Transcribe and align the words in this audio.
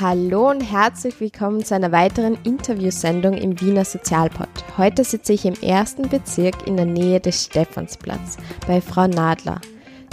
Hallo 0.00 0.48
und 0.48 0.62
herzlich 0.62 1.20
willkommen 1.20 1.62
zu 1.62 1.74
einer 1.74 1.92
weiteren 1.92 2.38
Interviewsendung 2.42 3.34
im 3.34 3.60
Wiener 3.60 3.84
Sozialpod. 3.84 4.48
Heute 4.78 5.04
sitze 5.04 5.34
ich 5.34 5.44
im 5.44 5.54
ersten 5.60 6.08
Bezirk 6.08 6.66
in 6.66 6.76
der 6.76 6.86
Nähe 6.86 7.20
des 7.20 7.44
Stephansplatz 7.44 8.38
bei 8.66 8.80
Frau 8.80 9.06
Nadler. 9.06 9.60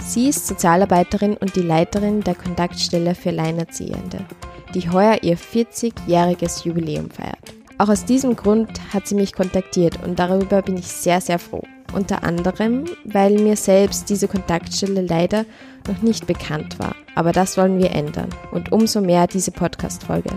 Sie 0.04 0.28
ist 0.28 0.46
Sozialarbeiterin 0.46 1.36
und 1.38 1.56
die 1.56 1.62
Leiterin 1.62 2.20
der 2.20 2.34
Kontaktstelle 2.34 3.14
für 3.14 3.30
Alleinerziehende, 3.30 4.26
die 4.74 4.90
heuer 4.90 5.18
ihr 5.22 5.38
40-jähriges 5.38 6.66
Jubiläum 6.66 7.10
feiert. 7.10 7.54
Auch 7.78 7.88
aus 7.88 8.04
diesem 8.04 8.36
Grund 8.36 8.68
hat 8.92 9.06
sie 9.08 9.14
mich 9.14 9.32
kontaktiert 9.32 10.02
und 10.04 10.18
darüber 10.18 10.62
bin 10.62 10.76
ich 10.76 10.86
sehr, 10.86 11.20
sehr 11.20 11.38
froh. 11.38 11.64
Unter 11.98 12.22
anderem, 12.22 12.84
weil 13.04 13.40
mir 13.40 13.56
selbst 13.56 14.08
diese 14.08 14.28
Kontaktstelle 14.28 15.00
leider 15.00 15.44
noch 15.88 16.00
nicht 16.00 16.28
bekannt 16.28 16.78
war. 16.78 16.94
Aber 17.16 17.32
das 17.32 17.56
wollen 17.56 17.80
wir 17.80 17.90
ändern. 17.90 18.28
Und 18.52 18.70
umso 18.70 19.00
mehr 19.00 19.26
diese 19.26 19.50
Podcast-Folge. 19.50 20.30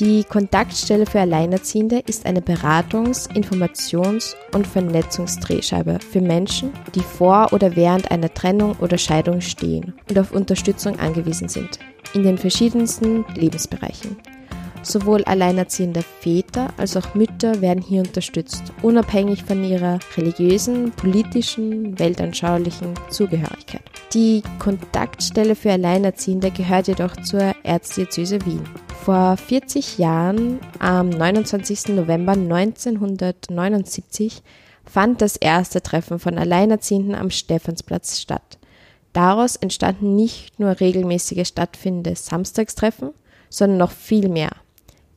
Die 0.00 0.24
Kontaktstelle 0.24 1.06
für 1.06 1.20
Alleinerziehende 1.20 2.00
ist 2.04 2.26
eine 2.26 2.40
Beratungs-, 2.40 3.30
Informations- 3.30 4.34
und 4.52 4.66
Vernetzungsdrehscheibe 4.66 6.00
für 6.00 6.20
Menschen, 6.20 6.72
die 6.96 7.02
vor 7.02 7.52
oder 7.52 7.76
während 7.76 8.10
einer 8.10 8.34
Trennung 8.34 8.74
oder 8.80 8.98
Scheidung 8.98 9.40
stehen 9.42 9.94
und 10.10 10.18
auf 10.18 10.32
Unterstützung 10.32 10.98
angewiesen 10.98 11.48
sind, 11.48 11.78
in 12.14 12.24
den 12.24 12.36
verschiedensten 12.36 13.24
Lebensbereichen. 13.36 14.16
Sowohl 14.84 15.24
alleinerziehende 15.24 16.02
Väter 16.02 16.68
als 16.76 16.96
auch 16.96 17.14
Mütter 17.14 17.62
werden 17.62 17.82
hier 17.82 18.02
unterstützt, 18.02 18.62
unabhängig 18.82 19.42
von 19.42 19.64
ihrer 19.64 19.98
religiösen, 20.16 20.92
politischen, 20.92 21.98
weltanschaulichen 21.98 22.94
Zugehörigkeit. 23.08 23.82
Die 24.12 24.42
Kontaktstelle 24.58 25.56
für 25.56 25.72
Alleinerziehende 25.72 26.50
gehört 26.50 26.88
jedoch 26.88 27.16
zur 27.22 27.54
Erzdiözese 27.62 28.44
Wien. 28.44 28.62
Vor 29.04 29.36
40 29.36 29.98
Jahren, 29.98 30.60
am 30.78 31.08
29. 31.08 31.88
November 31.88 32.32
1979, 32.32 34.42
fand 34.84 35.22
das 35.22 35.36
erste 35.36 35.82
Treffen 35.82 36.18
von 36.18 36.38
Alleinerziehenden 36.38 37.14
am 37.14 37.30
Stephansplatz 37.30 38.20
statt. 38.20 38.58
Daraus 39.14 39.56
entstanden 39.56 40.14
nicht 40.14 40.60
nur 40.60 40.80
regelmäßige 40.80 41.46
stattfindende 41.46 42.16
Samstagstreffen, 42.16 43.10
sondern 43.48 43.78
noch 43.78 43.92
viel 43.92 44.28
mehr. 44.28 44.50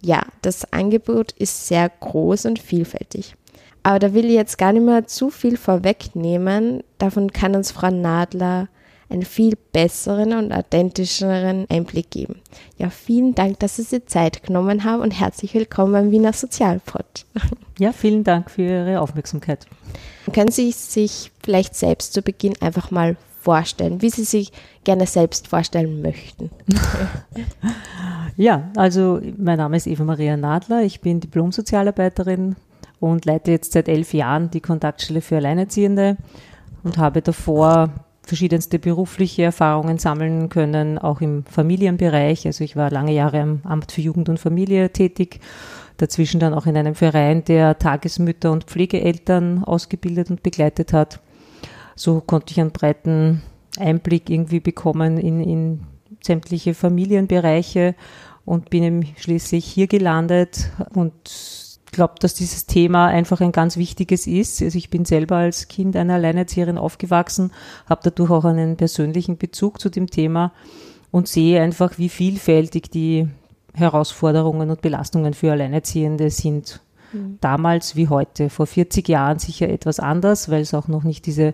Ja, 0.02 0.24
das 0.42 0.72
Angebot 0.72 1.32
ist 1.34 1.68
sehr 1.68 1.90
groß 1.90 2.46
und 2.46 2.60
vielfältig. 2.60 3.36
Aber 3.84 4.00
da 4.00 4.14
will 4.14 4.26
ich 4.26 4.34
jetzt 4.34 4.58
gar 4.58 4.74
nicht 4.74 4.84
mehr 4.84 5.08
zu 5.08 5.30
viel 5.30 5.58
vorwegnehmen. 5.58 6.84
Davon 6.98 7.32
kann 7.32 7.56
uns 7.56 7.72
Frau 7.72 7.90
Nadler 7.90 8.68
einen 9.10 9.24
viel 9.24 9.58
besseren 9.72 10.34
und 10.34 10.52
authentischeren 10.52 11.66
Einblick 11.70 12.12
geben. 12.12 12.42
Ja, 12.78 12.90
vielen 12.90 13.36
Dank, 13.36 13.60
dass 13.60 13.78
Sie 13.78 13.84
sich 13.84 14.06
Zeit 14.08 14.44
genommen 14.44 14.84
haben 14.84 15.02
und 15.02 15.12
herzlich 15.12 15.54
willkommen 15.54 15.94
beim 15.94 16.12
Wiener 16.12 16.34
Sozialpod. 16.34 17.26
Ja, 17.80 17.94
vielen 17.94 18.24
Dank 18.24 18.50
für 18.50 18.64
Ihre 18.64 19.00
Aufmerksamkeit. 19.02 19.68
Können 20.34 20.50
Sie 20.50 20.72
sich 20.72 21.32
vielleicht 21.44 21.76
selbst 21.76 22.12
zu 22.12 22.24
Beginn 22.24 22.60
einfach 22.60 22.90
mal 22.90 23.18
vorstellen, 23.48 24.02
wie 24.02 24.10
Sie 24.10 24.26
sich 24.26 24.52
gerne 24.84 25.08
selbst 25.08 25.48
vorstellen 25.48 26.02
möchten? 26.02 26.52
ja, 28.36 28.70
also 28.76 29.22
mein 29.38 29.58
Name 29.58 29.78
ist 29.78 29.88
Eva 29.88 30.04
Maria 30.04 30.36
Nadler, 30.36 30.82
ich 30.82 31.00
bin 31.00 31.22
Diplom-Sozialarbeiterin 31.22 32.58
und 33.00 33.24
leite 33.24 33.52
jetzt 33.52 33.72
seit 33.72 33.88
elf 33.88 34.14
Jahren 34.14 34.52
die 34.52 34.60
Kontaktstelle 34.60 35.22
für 35.22 35.38
Alleinerziehende 35.38 36.18
und 36.84 36.98
habe 36.98 37.22
davor 37.22 37.92
verschiedenste 38.22 38.80
berufliche 38.80 39.44
Erfahrungen 39.44 39.98
sammeln 39.98 40.50
können, 40.50 40.98
auch 40.98 41.22
im 41.22 41.46
Familienbereich. 41.46 42.46
Also 42.48 42.66
ich 42.66 42.76
war 42.76 42.92
lange 42.92 43.14
Jahre 43.14 43.40
am 43.40 43.62
Amt 43.64 43.94
für 43.94 44.02
Jugend 44.02 44.28
und 44.28 44.42
Familie 44.42 44.92
tätig, 44.92 45.40
dazwischen 45.96 46.42
dann 46.42 46.54
auch 46.54 46.66
in 46.66 46.76
einem 46.76 46.96
Verein, 46.96 47.46
der 47.46 47.80
Tagesmütter 47.80 48.52
und 48.52 48.66
Pflegeeltern 48.66 49.64
ausgebildet 49.64 50.32
und 50.32 50.44
begleitet 50.44 50.92
hat 50.92 51.22
so 51.98 52.22
konnte 52.22 52.52
ich 52.52 52.62
einen 52.62 52.72
breiten 52.72 53.42
Einblick 53.78 54.30
irgendwie 54.30 54.62
bekommen 54.62 55.18
in, 55.18 55.42
in 55.42 55.80
sämtliche 56.22 56.74
Familienbereiche 56.74 57.96
und 58.46 58.70
bin 58.70 59.06
schließlich 59.18 59.66
hier 59.66 59.88
gelandet 59.88 60.72
und 60.94 61.14
glaube, 61.92 62.16
dass 62.20 62.34
dieses 62.34 62.66
Thema 62.66 63.08
einfach 63.08 63.42
ein 63.42 63.52
ganz 63.52 63.76
wichtiges 63.78 64.28
ist. 64.28 64.62
Also 64.62 64.78
ich 64.78 64.90
bin 64.90 65.06
selber 65.06 65.38
als 65.38 65.68
Kind 65.68 65.96
einer 65.96 66.16
Alleinerzieherin 66.16 66.78
aufgewachsen, 66.78 67.52
habe 67.88 68.02
dadurch 68.04 68.30
auch 68.30 68.46
einen 68.46 68.78
persönlichen 68.78 69.38
Bezug 69.38 69.82
zu 69.82 69.90
dem 69.90 70.08
Thema 70.08 70.54
und 71.12 71.28
sehe 71.28 71.62
einfach, 71.62 71.98
wie 71.98 72.10
vielfältig 72.10 72.92
die 72.92 73.28
Herausforderungen 73.74 74.70
und 74.70 74.82
Belastungen 74.82 75.34
für 75.34 75.52
Alleinerziehende 75.52 76.30
sind. 76.30 76.82
Mhm. 77.14 77.38
Damals 77.42 77.96
wie 77.96 78.08
heute, 78.08 78.50
vor 78.50 78.68
40 78.68 79.08
Jahren 79.08 79.40
sicher 79.40 79.70
etwas 79.70 80.00
anders, 80.00 80.50
weil 80.50 80.62
es 80.62 80.74
auch 80.74 80.88
noch 80.88 81.04
nicht 81.04 81.26
diese 81.26 81.54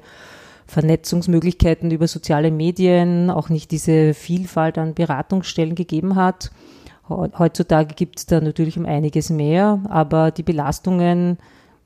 Vernetzungsmöglichkeiten 0.67 1.91
über 1.91 2.07
soziale 2.07 2.51
Medien, 2.51 3.29
auch 3.29 3.49
nicht 3.49 3.71
diese 3.71 4.13
Vielfalt 4.13 4.77
an 4.77 4.93
Beratungsstellen 4.93 5.75
gegeben 5.75 6.15
hat. 6.15 6.51
Heutzutage 7.09 7.95
gibt 7.95 8.19
es 8.19 8.25
da 8.25 8.39
natürlich 8.39 8.77
um 8.77 8.85
einiges 8.85 9.29
mehr, 9.29 9.81
aber 9.89 10.31
die 10.31 10.43
Belastungen 10.43 11.37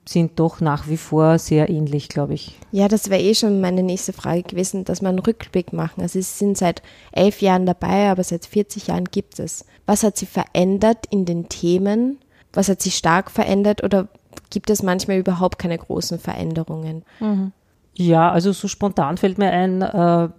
sind 0.08 0.40
doch 0.40 0.62
nach 0.62 0.88
wie 0.88 0.98
vor 0.98 1.38
sehr 1.40 1.70
ähnlich, 1.70 2.08
glaube 2.08 2.34
ich. 2.34 2.58
Ja, 2.72 2.88
das 2.88 3.10
wäre 3.10 3.22
eh 3.22 3.36
schon 3.36 3.60
meine 3.60 3.84
nächste 3.84 4.14
Frage 4.14 4.44
gewesen, 4.44 4.86
dass 4.86 5.02
wir 5.02 5.10
einen 5.10 5.20
Rückblick 5.20 5.74
machen. 5.74 6.02
Also 6.02 6.20
Sie 6.20 6.22
sind 6.22 6.58
seit 6.58 6.82
elf 7.12 7.42
Jahren 7.42 7.66
dabei, 7.66 8.10
aber 8.10 8.24
seit 8.24 8.46
40 8.46 8.88
Jahren 8.88 9.06
gibt 9.06 9.40
es. 9.40 9.66
Was 9.86 10.04
hat 10.04 10.18
Sie 10.18 10.26
verändert 10.26 11.06
in 11.10 11.26
den 11.26 11.50
Themen? 11.50 12.20
Was 12.54 12.70
hat 12.70 12.82
Sie 12.82 12.92
stark 12.92 13.32
verändert 13.32 13.84
oder 13.84 14.08
gibt 14.50 14.70
es 14.70 14.84
manchmal 14.84 15.18
überhaupt 15.18 15.60
keine 15.60 15.78
großen 15.78 16.20
Veränderungen? 16.20 17.04
Mhm. 17.20 17.52
Ja, 17.94 18.32
also 18.32 18.52
so 18.52 18.68
spontan 18.68 19.18
fällt 19.18 19.38
mir 19.38 19.52
ein, 19.52 19.82
äh, 19.82 20.30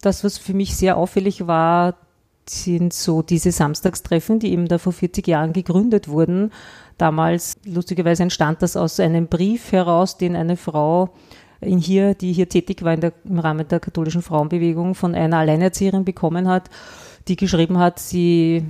das, 0.00 0.24
was 0.24 0.38
für 0.38 0.54
mich 0.54 0.76
sehr 0.76 0.96
auffällig 0.96 1.46
war, 1.46 1.96
sind 2.48 2.92
so 2.92 3.22
diese 3.22 3.52
Samstagstreffen, 3.52 4.38
die 4.38 4.52
eben 4.52 4.66
da 4.66 4.78
vor 4.78 4.92
40 4.92 5.26
Jahren 5.26 5.52
gegründet 5.52 6.08
wurden. 6.08 6.52
Damals, 6.98 7.56
lustigerweise, 7.64 8.22
entstand 8.22 8.62
das 8.62 8.76
aus 8.76 8.98
einem 8.98 9.26
Brief 9.26 9.72
heraus, 9.72 10.16
den 10.16 10.36
eine 10.36 10.56
Frau 10.56 11.10
in 11.60 11.78
hier, 11.78 12.14
die 12.14 12.32
hier 12.32 12.48
tätig 12.48 12.82
war 12.82 12.94
in 12.94 13.00
der, 13.00 13.12
im 13.24 13.38
Rahmen 13.38 13.68
der 13.68 13.80
katholischen 13.80 14.22
Frauenbewegung, 14.22 14.94
von 14.94 15.14
einer 15.14 15.38
Alleinerzieherin 15.38 16.04
bekommen 16.04 16.48
hat 16.48 16.70
die 17.30 17.36
geschrieben 17.36 17.78
hat, 17.78 17.98
sie 17.98 18.64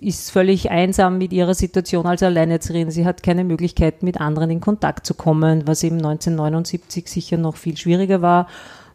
ist 0.00 0.30
völlig 0.30 0.70
einsam 0.70 1.18
mit 1.18 1.32
ihrer 1.32 1.54
Situation 1.54 2.06
als 2.06 2.22
Alleinerzieherin. 2.22 2.90
Sie 2.90 3.04
hat 3.04 3.22
keine 3.22 3.44
Möglichkeit, 3.44 4.02
mit 4.02 4.20
anderen 4.20 4.50
in 4.50 4.60
Kontakt 4.60 5.04
zu 5.04 5.14
kommen, 5.14 5.66
was 5.66 5.82
eben 5.82 5.96
1979 5.96 7.08
sicher 7.08 7.36
noch 7.36 7.56
viel 7.56 7.76
schwieriger 7.76 8.22
war. 8.22 8.46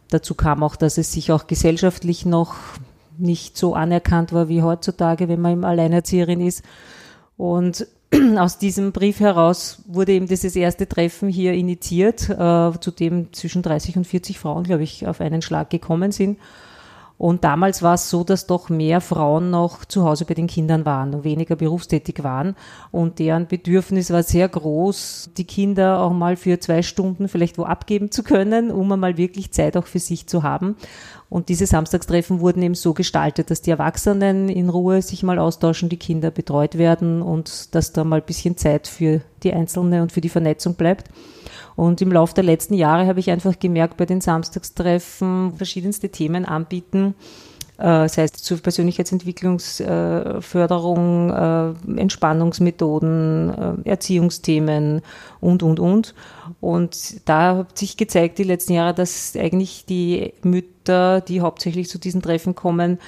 Dazu 0.08 0.34
kam 0.34 0.62
auch, 0.62 0.76
dass 0.76 0.98
es 0.98 1.12
sich 1.12 1.30
auch 1.32 1.46
gesellschaftlich 1.46 2.26
noch 2.26 2.54
nicht 3.18 3.56
so 3.56 3.74
anerkannt 3.74 4.32
war 4.32 4.48
wie 4.48 4.62
heutzutage, 4.62 5.28
wenn 5.28 5.40
man 5.40 5.52
eben 5.52 5.64
Alleinerzieherin 5.64 6.40
ist. 6.40 6.64
Und 7.36 7.86
aus 8.38 8.58
diesem 8.58 8.92
Brief 8.92 9.20
heraus 9.20 9.82
wurde 9.86 10.12
eben 10.12 10.26
dieses 10.26 10.56
erste 10.56 10.88
Treffen 10.88 11.28
hier 11.28 11.52
initiiert, 11.52 12.28
äh, 12.28 12.72
zu 12.80 12.90
dem 12.90 13.32
zwischen 13.32 13.62
30 13.62 13.98
und 13.98 14.06
40 14.06 14.38
Frauen, 14.38 14.64
glaube 14.64 14.82
ich, 14.82 15.06
auf 15.06 15.20
einen 15.20 15.42
Schlag 15.42 15.70
gekommen 15.70 16.12
sind. 16.12 16.38
Und 17.22 17.44
damals 17.44 17.82
war 17.82 17.94
es 17.94 18.10
so, 18.10 18.24
dass 18.24 18.48
doch 18.48 18.68
mehr 18.68 19.00
Frauen 19.00 19.50
noch 19.50 19.84
zu 19.84 20.02
Hause 20.02 20.24
bei 20.24 20.34
den 20.34 20.48
Kindern 20.48 20.84
waren 20.84 21.14
und 21.14 21.22
weniger 21.22 21.54
berufstätig 21.54 22.24
waren. 22.24 22.56
Und 22.90 23.20
deren 23.20 23.46
Bedürfnis 23.46 24.10
war 24.10 24.24
sehr 24.24 24.48
groß, 24.48 25.30
die 25.36 25.44
Kinder 25.44 26.00
auch 26.00 26.12
mal 26.12 26.34
für 26.34 26.58
zwei 26.58 26.82
Stunden 26.82 27.28
vielleicht 27.28 27.58
wo 27.58 27.62
abgeben 27.62 28.10
zu 28.10 28.24
können, 28.24 28.72
um 28.72 28.90
einmal 28.90 29.18
wirklich 29.18 29.52
Zeit 29.52 29.76
auch 29.76 29.86
für 29.86 30.00
sich 30.00 30.26
zu 30.26 30.42
haben. 30.42 30.74
Und 31.32 31.48
diese 31.48 31.66
Samstagstreffen 31.66 32.40
wurden 32.40 32.62
eben 32.62 32.74
so 32.74 32.92
gestaltet, 32.92 33.50
dass 33.50 33.62
die 33.62 33.70
Erwachsenen 33.70 34.50
in 34.50 34.68
Ruhe 34.68 35.00
sich 35.00 35.22
mal 35.22 35.38
austauschen, 35.38 35.88
die 35.88 35.96
Kinder 35.96 36.30
betreut 36.30 36.76
werden 36.76 37.22
und 37.22 37.74
dass 37.74 37.94
da 37.94 38.04
mal 38.04 38.20
ein 38.20 38.26
bisschen 38.26 38.58
Zeit 38.58 38.86
für 38.86 39.22
die 39.42 39.54
Einzelne 39.54 40.02
und 40.02 40.12
für 40.12 40.20
die 40.20 40.28
Vernetzung 40.28 40.74
bleibt. 40.74 41.08
Und 41.74 42.02
im 42.02 42.12
Laufe 42.12 42.34
der 42.34 42.44
letzten 42.44 42.74
Jahre 42.74 43.06
habe 43.06 43.18
ich 43.18 43.30
einfach 43.30 43.58
gemerkt, 43.58 43.96
bei 43.96 44.04
den 44.04 44.20
Samstagstreffen 44.20 45.54
verschiedenste 45.56 46.10
Themen 46.10 46.44
anbieten, 46.44 47.14
sei 47.82 48.24
es 48.24 48.32
zur 48.32 48.58
Persönlichkeitsentwicklungsförderung, 48.58 51.30
äh, 51.30 51.72
Entspannungsmethoden, 52.00 53.82
äh, 53.84 53.88
Erziehungsthemen 53.88 55.02
und, 55.40 55.64
und, 55.64 55.80
und. 55.80 56.14
Und 56.60 57.28
da 57.28 57.56
hat 57.56 57.76
sich 57.76 57.96
gezeigt 57.96 58.38
die 58.38 58.44
letzten 58.44 58.74
Jahre, 58.74 58.94
dass 58.94 59.34
eigentlich 59.36 59.84
die 59.86 60.32
Mütter, 60.42 61.20
die 61.20 61.40
hauptsächlich 61.40 61.88
zu 61.88 61.98
diesen 61.98 62.22
Treffen 62.22 62.54
kommen, 62.54 63.00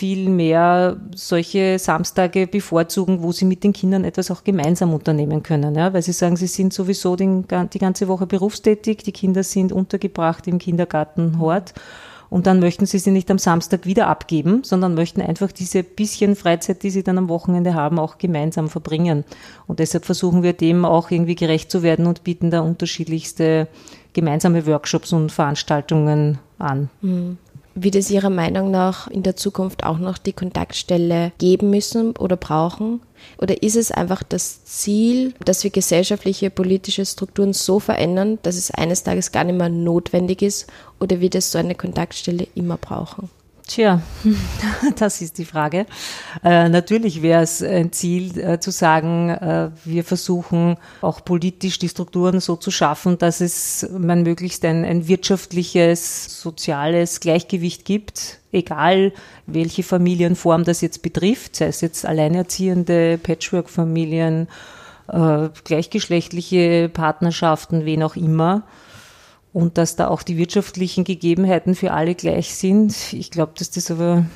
viel 0.00 0.30
mehr 0.30 0.96
solche 1.14 1.78
Samstage 1.78 2.46
bevorzugen, 2.46 3.22
wo 3.22 3.32
sie 3.32 3.44
mit 3.44 3.64
den 3.64 3.72
Kindern 3.72 4.04
etwas 4.04 4.30
auch 4.30 4.44
gemeinsam 4.44 4.94
unternehmen 4.94 5.42
können. 5.42 5.74
Ja? 5.74 5.92
Weil 5.92 6.02
sie 6.02 6.12
sagen, 6.12 6.36
sie 6.36 6.46
sind 6.46 6.72
sowieso 6.72 7.16
den, 7.16 7.44
die 7.72 7.78
ganze 7.78 8.08
Woche 8.08 8.26
berufstätig, 8.26 8.98
die 8.98 9.12
Kinder 9.12 9.42
sind 9.42 9.72
untergebracht 9.72 10.46
im 10.46 10.58
Kindergarten 10.58 11.38
Hort. 11.38 11.74
Und 12.30 12.46
dann 12.46 12.60
möchten 12.60 12.86
sie 12.86 12.98
sie 12.98 13.10
nicht 13.10 13.30
am 13.30 13.38
Samstag 13.38 13.86
wieder 13.86 14.06
abgeben, 14.06 14.62
sondern 14.62 14.94
möchten 14.94 15.20
einfach 15.20 15.50
diese 15.50 15.82
bisschen 15.82 16.36
Freizeit, 16.36 16.82
die 16.84 16.90
sie 16.90 17.02
dann 17.02 17.18
am 17.18 17.28
Wochenende 17.28 17.74
haben, 17.74 17.98
auch 17.98 18.18
gemeinsam 18.18 18.70
verbringen. 18.70 19.24
Und 19.66 19.80
deshalb 19.80 20.04
versuchen 20.04 20.44
wir 20.44 20.52
dem 20.52 20.84
auch 20.84 21.10
irgendwie 21.10 21.34
gerecht 21.34 21.70
zu 21.70 21.82
werden 21.82 22.06
und 22.06 22.22
bieten 22.22 22.50
da 22.50 22.60
unterschiedlichste 22.60 23.66
gemeinsame 24.12 24.66
Workshops 24.66 25.12
und 25.12 25.32
Veranstaltungen 25.32 26.38
an. 26.58 26.88
Mhm 27.02 27.38
wird 27.82 27.94
es 27.94 28.10
Ihrer 28.10 28.30
Meinung 28.30 28.70
nach 28.70 29.08
in 29.08 29.22
der 29.22 29.36
Zukunft 29.36 29.84
auch 29.84 29.98
noch 29.98 30.18
die 30.18 30.32
Kontaktstelle 30.32 31.32
geben 31.38 31.70
müssen 31.70 32.16
oder 32.16 32.36
brauchen? 32.36 33.00
Oder 33.38 33.62
ist 33.62 33.76
es 33.76 33.90
einfach 33.90 34.22
das 34.22 34.64
Ziel, 34.64 35.34
dass 35.44 35.64
wir 35.64 35.70
gesellschaftliche, 35.70 36.50
politische 36.50 37.04
Strukturen 37.06 37.52
so 37.52 37.80
verändern, 37.80 38.38
dass 38.42 38.56
es 38.56 38.70
eines 38.70 39.02
Tages 39.02 39.32
gar 39.32 39.44
nicht 39.44 39.58
mehr 39.58 39.68
notwendig 39.68 40.42
ist? 40.42 40.66
Oder 41.00 41.20
wird 41.20 41.34
es 41.34 41.52
so 41.52 41.58
eine 41.58 41.74
Kontaktstelle 41.74 42.46
immer 42.54 42.76
brauchen? 42.76 43.30
Tja, 43.70 44.02
das 44.96 45.20
ist 45.20 45.38
die 45.38 45.44
Frage. 45.44 45.86
Äh, 46.42 46.68
natürlich 46.68 47.22
wäre 47.22 47.44
es 47.44 47.62
ein 47.62 47.92
Ziel 47.92 48.36
äh, 48.36 48.58
zu 48.58 48.72
sagen, 48.72 49.28
äh, 49.30 49.70
wir 49.84 50.02
versuchen 50.02 50.76
auch 51.02 51.24
politisch 51.24 51.78
die 51.78 51.88
Strukturen 51.88 52.40
so 52.40 52.56
zu 52.56 52.72
schaffen, 52.72 53.16
dass 53.18 53.40
es 53.40 53.88
man 53.96 54.24
möglichst 54.24 54.64
ein, 54.64 54.84
ein 54.84 55.06
wirtschaftliches, 55.06 56.40
soziales 56.40 57.20
Gleichgewicht 57.20 57.84
gibt, 57.84 58.40
egal 58.50 59.12
welche 59.46 59.84
Familienform 59.84 60.64
das 60.64 60.80
jetzt 60.80 61.02
betrifft, 61.02 61.54
sei 61.54 61.66
es 61.66 61.80
jetzt 61.80 62.04
alleinerziehende 62.04 63.18
Patchwork-Familien, 63.22 64.48
äh, 65.06 65.48
gleichgeschlechtliche 65.62 66.88
Partnerschaften, 66.88 67.84
wen 67.84 68.02
auch 68.02 68.16
immer 68.16 68.64
und 69.52 69.78
dass 69.78 69.96
da 69.96 70.08
auch 70.08 70.22
die 70.22 70.36
wirtschaftlichen 70.36 71.04
Gegebenheiten 71.04 71.74
für 71.74 71.92
alle 71.92 72.14
gleich 72.14 72.54
sind. 72.54 73.12
Ich 73.12 73.30
glaube, 73.30 73.52
dass 73.58 73.70
das 73.70 73.90
aber 73.90 74.26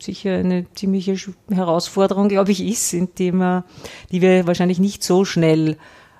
sicher 0.00 0.34
eine 0.34 0.66
ziemliche 0.74 1.16
Herausforderung, 1.50 2.28
glaube 2.28 2.52
ich, 2.52 2.62
ist, 2.62 2.92
indem 2.92 3.38
wir, 3.38 3.64
die 4.12 4.20
wir 4.20 4.46
wahrscheinlich 4.46 4.78
nicht 4.78 5.02
so 5.02 5.24
schnell 5.24 5.76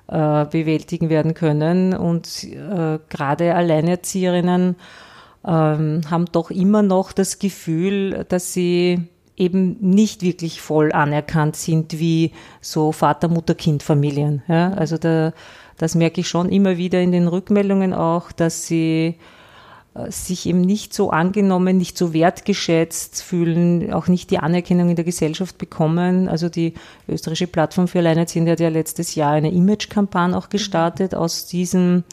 äh, 0.07 0.45
bewältigen 0.45 1.09
werden 1.09 1.33
können. 1.33 1.93
Und 1.93 2.43
äh, 2.43 2.99
gerade 3.09 3.55
Alleinerzieherinnen 3.55 4.75
äh, 5.43 5.47
haben 5.47 6.25
doch 6.31 6.49
immer 6.49 6.81
noch 6.81 7.11
das 7.11 7.39
Gefühl, 7.39 8.25
dass 8.27 8.53
sie 8.53 9.01
eben 9.37 9.77
nicht 9.81 10.21
wirklich 10.21 10.61
voll 10.61 10.91
anerkannt 10.91 11.55
sind 11.55 11.99
wie 11.99 12.31
so 12.61 12.91
Vater, 12.91 13.27
Mutter, 13.27 13.53
Kind 13.53 13.83
Familien. 13.83 14.41
Ja? 14.47 14.71
Also 14.73 14.97
da 14.97 15.33
das 15.77 15.95
merke 15.95 16.21
ich 16.21 16.27
schon 16.27 16.49
immer 16.49 16.77
wieder 16.77 17.01
in 17.01 17.11
den 17.11 17.27
Rückmeldungen 17.27 17.93
auch, 17.93 18.31
dass 18.31 18.67
sie 18.67 19.15
äh, 19.95 20.11
sich 20.11 20.45
eben 20.45 20.61
nicht 20.61 20.93
so 20.93 21.09
angenommen, 21.09 21.77
nicht 21.77 21.97
so 21.97 22.13
wertgeschätzt 22.13 23.21
fühlen, 23.21 23.93
auch 23.93 24.07
nicht 24.07 24.31
die 24.31 24.39
Anerkennung 24.39 24.89
in 24.89 24.95
der 24.95 25.05
Gesellschaft 25.05 25.57
bekommen. 25.57 26.27
Also 26.27 26.49
die 26.49 26.73
österreichische 27.07 27.47
Plattform 27.47 27.87
für 27.87 27.99
Alleinerziehende 27.99 28.51
hat 28.51 28.59
ja 28.59 28.69
letztes 28.69 29.15
Jahr 29.15 29.33
eine 29.33 29.51
Image-Kampagne 29.51 30.37
auch 30.37 30.49
gestartet 30.49 31.15
aus 31.15 31.47
diesem 31.47 32.03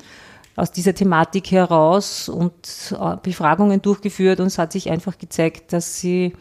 aus 0.54 0.70
dieser 0.70 0.94
Thematik 0.94 1.50
heraus 1.50 2.28
und 2.28 2.94
äh, 3.00 3.16
Befragungen 3.22 3.80
durchgeführt 3.80 4.38
und 4.38 4.48
es 4.48 4.58
hat 4.58 4.72
sich 4.72 4.90
einfach 4.90 5.16
gezeigt, 5.16 5.72
dass 5.72 5.98
sie 5.98 6.34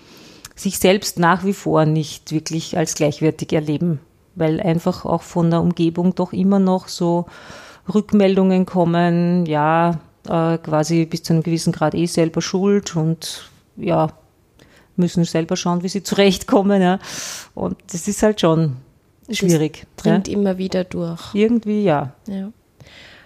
sich 0.54 0.80
selbst 0.80 1.18
nach 1.18 1.46
wie 1.46 1.54
vor 1.54 1.86
nicht 1.86 2.34
wirklich 2.34 2.78
als 2.78 2.96
gleichwertig 2.96 3.54
erleben 3.54 4.02
weil 4.36 4.60
einfach 4.62 5.06
auch 5.06 5.22
von 5.22 5.50
der 5.50 5.62
Umgebung 5.62 6.16
doch 6.16 6.34
immer 6.34 6.60
noch 6.60 6.88
so 6.88 7.26
Rückmeldungen 7.94 8.66
kommen, 8.66 9.46
ja, 9.46 10.00
äh, 10.28 10.58
quasi 10.58 11.06
bis 11.06 11.24
zu 11.24 11.34
einem 11.34 11.44
gewissen 11.44 11.74
Grad 11.74 11.96
eh 11.96 12.06
selber 12.06 12.42
schuld 12.42 12.96
und 12.96 13.50
ja, 13.76 14.10
müssen 14.96 15.24
selber 15.24 15.56
schauen, 15.56 15.84
wie 15.84 15.90
sie 15.90 16.04
zurechtkommen. 16.04 16.82
Ja. 16.82 17.00
Und 17.56 17.78
das 17.92 18.08
ist 18.08 18.24
halt 18.24 18.42
schon 18.42 18.78
schwierig. 19.30 19.86
Das 19.96 20.04
dringt 20.04 20.28
ja. 20.28 20.34
immer 20.34 20.58
wieder 20.58 20.84
durch. 20.84 21.34
Irgendwie 21.34 21.84
ja. 21.84 22.14
ja. 22.28 22.52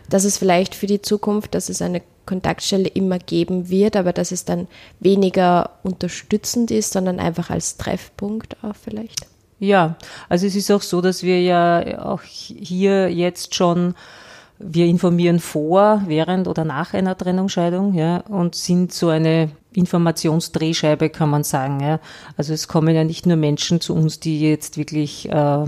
Dass 0.09 0.23
es 0.23 0.37
vielleicht 0.37 0.75
für 0.75 0.87
die 0.87 1.01
Zukunft, 1.01 1.55
dass 1.55 1.69
es 1.69 1.81
eine 1.81 2.01
Kontaktstelle 2.25 2.87
immer 2.87 3.19
geben 3.19 3.69
wird, 3.69 3.95
aber 3.95 4.13
dass 4.13 4.31
es 4.31 4.45
dann 4.45 4.67
weniger 4.99 5.71
unterstützend 5.83 6.71
ist, 6.71 6.93
sondern 6.93 7.19
einfach 7.19 7.49
als 7.49 7.77
Treffpunkt 7.77 8.57
auch 8.63 8.75
vielleicht. 8.75 9.27
Ja, 9.65 9.95
also 10.29 10.45
es 10.45 10.55
ist 10.55 10.71
auch 10.71 10.81
so, 10.81 11.01
dass 11.01 11.23
wir 11.23 11.41
ja 11.41 12.05
auch 12.05 12.21
hier 12.21 13.11
jetzt 13.11 13.55
schon 13.55 13.95
wir 14.57 14.85
informieren 14.85 15.39
vor, 15.39 16.03
während 16.07 16.47
oder 16.47 16.63
nach 16.63 16.93
einer 16.93 17.17
Trennungsscheidung, 17.17 17.93
ja, 17.93 18.17
und 18.19 18.55
sind 18.55 18.93
so 18.93 19.09
eine 19.09 19.49
Informationsdrehscheibe, 19.73 21.09
kann 21.09 21.29
man 21.29 21.43
sagen, 21.43 21.81
ja. 21.81 21.99
Also 22.37 22.53
es 22.53 22.67
kommen 22.67 22.95
ja 22.95 23.03
nicht 23.03 23.25
nur 23.25 23.35
Menschen 23.35 23.81
zu 23.81 23.93
uns, 23.93 24.21
die 24.21 24.39
jetzt 24.39 24.77
wirklich 24.77 25.29
äh, 25.29 25.65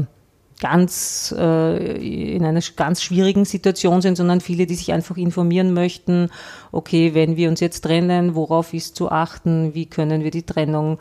ganz 0.59 1.35
äh, 1.37 2.35
in 2.35 2.45
einer 2.45 2.61
ganz 2.75 3.03
schwierigen 3.03 3.45
Situation 3.45 4.01
sind, 4.01 4.15
sondern 4.15 4.41
viele, 4.41 4.65
die 4.65 4.75
sich 4.75 4.93
einfach 4.93 5.17
informieren 5.17 5.73
möchten, 5.73 6.29
okay, 6.71 7.13
wenn 7.13 7.35
wir 7.35 7.49
uns 7.49 7.59
jetzt 7.59 7.81
trennen, 7.81 8.35
worauf 8.35 8.73
ist 8.73 8.95
zu 8.95 9.11
achten, 9.11 9.73
wie 9.73 9.85
können 9.85 10.23
wir 10.23 10.31
die 10.31 10.45
Trennung 10.45 10.99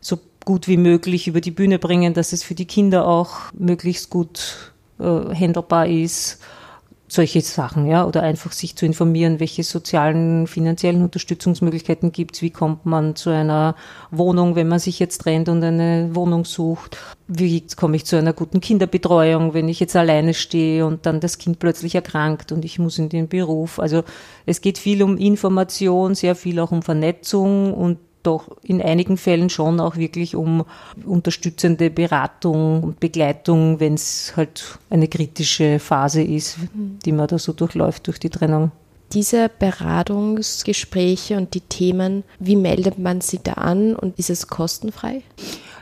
so 0.00 0.18
gut 0.44 0.68
wie 0.68 0.76
möglich 0.76 1.28
über 1.28 1.40
die 1.40 1.50
Bühne 1.50 1.78
bringen, 1.78 2.14
dass 2.14 2.32
es 2.32 2.42
für 2.42 2.54
die 2.54 2.66
Kinder 2.66 3.06
auch 3.06 3.52
möglichst 3.52 4.10
gut 4.10 4.72
äh, 4.98 5.34
handelbar 5.34 5.86
ist. 5.86 6.38
Solche 7.08 7.42
Sachen, 7.42 7.86
ja, 7.86 8.06
oder 8.06 8.22
einfach 8.22 8.52
sich 8.52 8.74
zu 8.74 8.86
informieren, 8.86 9.38
welche 9.38 9.64
sozialen, 9.64 10.46
finanziellen 10.46 11.02
Unterstützungsmöglichkeiten 11.02 12.10
gibt 12.10 12.36
es, 12.36 12.42
wie 12.42 12.48
kommt 12.48 12.86
man 12.86 13.16
zu 13.16 13.28
einer 13.28 13.76
Wohnung, 14.10 14.56
wenn 14.56 14.66
man 14.66 14.78
sich 14.78 14.98
jetzt 14.98 15.18
trennt 15.18 15.50
und 15.50 15.62
eine 15.62 16.08
Wohnung 16.14 16.46
sucht, 16.46 16.96
wie 17.28 17.66
komme 17.76 17.96
ich 17.96 18.06
zu 18.06 18.16
einer 18.16 18.32
guten 18.32 18.62
Kinderbetreuung, 18.62 19.52
wenn 19.52 19.68
ich 19.68 19.78
jetzt 19.78 19.94
alleine 19.94 20.32
stehe 20.32 20.86
und 20.86 21.04
dann 21.04 21.20
das 21.20 21.36
Kind 21.36 21.58
plötzlich 21.58 21.94
erkrankt 21.94 22.50
und 22.50 22.64
ich 22.64 22.78
muss 22.78 22.98
in 22.98 23.10
den 23.10 23.28
Beruf. 23.28 23.78
Also 23.78 24.04
es 24.46 24.62
geht 24.62 24.78
viel 24.78 25.02
um 25.02 25.18
Information, 25.18 26.14
sehr 26.14 26.34
viel 26.34 26.58
auch 26.60 26.72
um 26.72 26.80
Vernetzung 26.80 27.74
und 27.74 27.98
doch 28.22 28.56
in 28.62 28.80
einigen 28.80 29.16
Fällen 29.16 29.50
schon 29.50 29.80
auch 29.80 29.96
wirklich 29.96 30.36
um 30.36 30.64
unterstützende 31.04 31.90
Beratung 31.90 32.82
und 32.82 33.00
Begleitung, 33.00 33.80
wenn 33.80 33.94
es 33.94 34.32
halt 34.36 34.78
eine 34.90 35.08
kritische 35.08 35.78
Phase 35.78 36.22
ist, 36.22 36.56
die 37.04 37.12
man 37.12 37.28
da 37.28 37.38
so 37.38 37.52
durchläuft 37.52 38.06
durch 38.06 38.18
die 38.18 38.30
Trennung. 38.30 38.70
Diese 39.12 39.50
Beratungsgespräche 39.58 41.36
und 41.36 41.52
die 41.52 41.60
Themen, 41.60 42.24
wie 42.38 42.56
meldet 42.56 42.98
man 42.98 43.20
sie 43.20 43.40
da 43.42 43.54
an 43.54 43.94
und 43.94 44.18
ist 44.18 44.30
es 44.30 44.48
kostenfrei? 44.48 45.22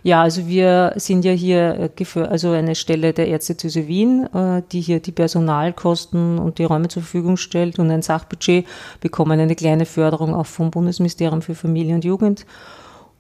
Ja, 0.02 0.22
also 0.22 0.46
wir 0.48 0.92
sind 0.96 1.24
ja 1.24 1.32
hier 1.32 1.90
äh, 1.96 2.20
also 2.20 2.52
eine 2.52 2.74
Stelle 2.74 3.12
der 3.12 3.28
Ärztediözese 3.28 3.86
Wien, 3.86 4.28
äh, 4.34 4.62
die 4.72 4.80
hier 4.80 5.00
die 5.00 5.12
Personalkosten 5.12 6.38
und 6.38 6.58
die 6.58 6.64
Räume 6.64 6.88
zur 6.88 7.02
Verfügung 7.02 7.36
stellt 7.36 7.78
und 7.78 7.90
ein 7.90 8.02
Sachbudget, 8.02 8.66
bekommen 9.00 9.38
eine 9.38 9.56
kleine 9.56 9.86
Förderung 9.86 10.34
auch 10.34 10.46
vom 10.46 10.70
Bundesministerium 10.70 11.42
für 11.42 11.54
Familie 11.54 11.94
und 11.94 12.04
Jugend 12.04 12.46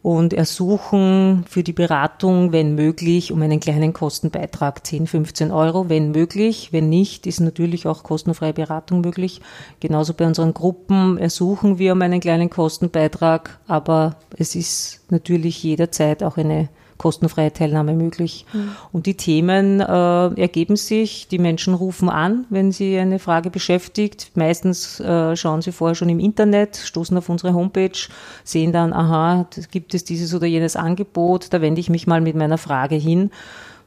und 0.02 0.32
ersuchen 0.32 1.44
für 1.46 1.62
die 1.62 1.74
Beratung, 1.74 2.52
wenn 2.52 2.74
möglich, 2.74 3.32
um 3.32 3.42
einen 3.42 3.60
kleinen 3.60 3.92
Kostenbeitrag, 3.92 4.86
10, 4.86 5.06
15 5.06 5.50
Euro, 5.50 5.90
wenn 5.90 6.10
möglich. 6.10 6.70
Wenn 6.72 6.88
nicht, 6.88 7.26
ist 7.26 7.40
natürlich 7.40 7.86
auch 7.86 8.02
kostenfreie 8.02 8.54
Beratung 8.54 9.02
möglich. 9.02 9.42
Genauso 9.80 10.14
bei 10.14 10.26
unseren 10.26 10.54
Gruppen 10.54 11.18
ersuchen 11.18 11.78
wir 11.78 11.92
um 11.92 12.00
einen 12.00 12.20
kleinen 12.20 12.48
Kostenbeitrag, 12.48 13.58
aber 13.66 14.16
es 14.38 14.54
ist 14.54 15.00
natürlich 15.10 15.62
jederzeit 15.62 16.22
auch 16.22 16.38
eine 16.38 16.70
kostenfreie 17.00 17.50
Teilnahme 17.50 17.94
möglich. 17.94 18.44
Mhm. 18.52 18.72
Und 18.92 19.06
die 19.06 19.16
Themen 19.16 19.80
äh, 19.80 19.84
ergeben 19.84 20.76
sich, 20.76 21.28
die 21.28 21.38
Menschen 21.38 21.72
rufen 21.72 22.10
an, 22.10 22.44
wenn 22.50 22.72
sie 22.72 22.98
eine 22.98 23.18
Frage 23.18 23.48
beschäftigt. 23.48 24.32
Meistens 24.34 25.00
äh, 25.00 25.34
schauen 25.34 25.62
sie 25.62 25.72
vorher 25.72 25.94
schon 25.94 26.10
im 26.10 26.20
Internet, 26.20 26.76
stoßen 26.76 27.16
auf 27.16 27.30
unsere 27.30 27.54
Homepage, 27.54 27.98
sehen 28.44 28.72
dann, 28.72 28.92
aha, 28.92 29.46
gibt 29.70 29.94
es 29.94 30.04
dieses 30.04 30.34
oder 30.34 30.46
jenes 30.46 30.76
Angebot, 30.76 31.54
da 31.54 31.62
wende 31.62 31.80
ich 31.80 31.88
mich 31.88 32.06
mal 32.06 32.20
mit 32.20 32.36
meiner 32.36 32.58
Frage 32.58 32.96
hin. 32.96 33.30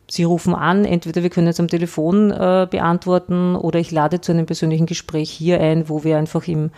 Sie 0.09 0.23
rufen 0.23 0.55
an, 0.55 0.83
entweder 0.83 1.21
wir 1.21 1.29
können 1.29 1.47
es 1.47 1.59
am 1.59 1.67
Telefon 1.67 2.31
äh, 2.31 2.67
beantworten 2.69 3.55
oder 3.55 3.79
ich 3.79 3.91
lade 3.91 4.21
zu 4.21 4.31
einem 4.31 4.47
persönlichen 4.47 4.87
Gespräch 4.87 5.29
hier 5.29 5.61
ein, 5.61 5.87
wo 5.87 6.03
wir 6.03 6.17
einfach 6.17 6.47
im 6.47 6.71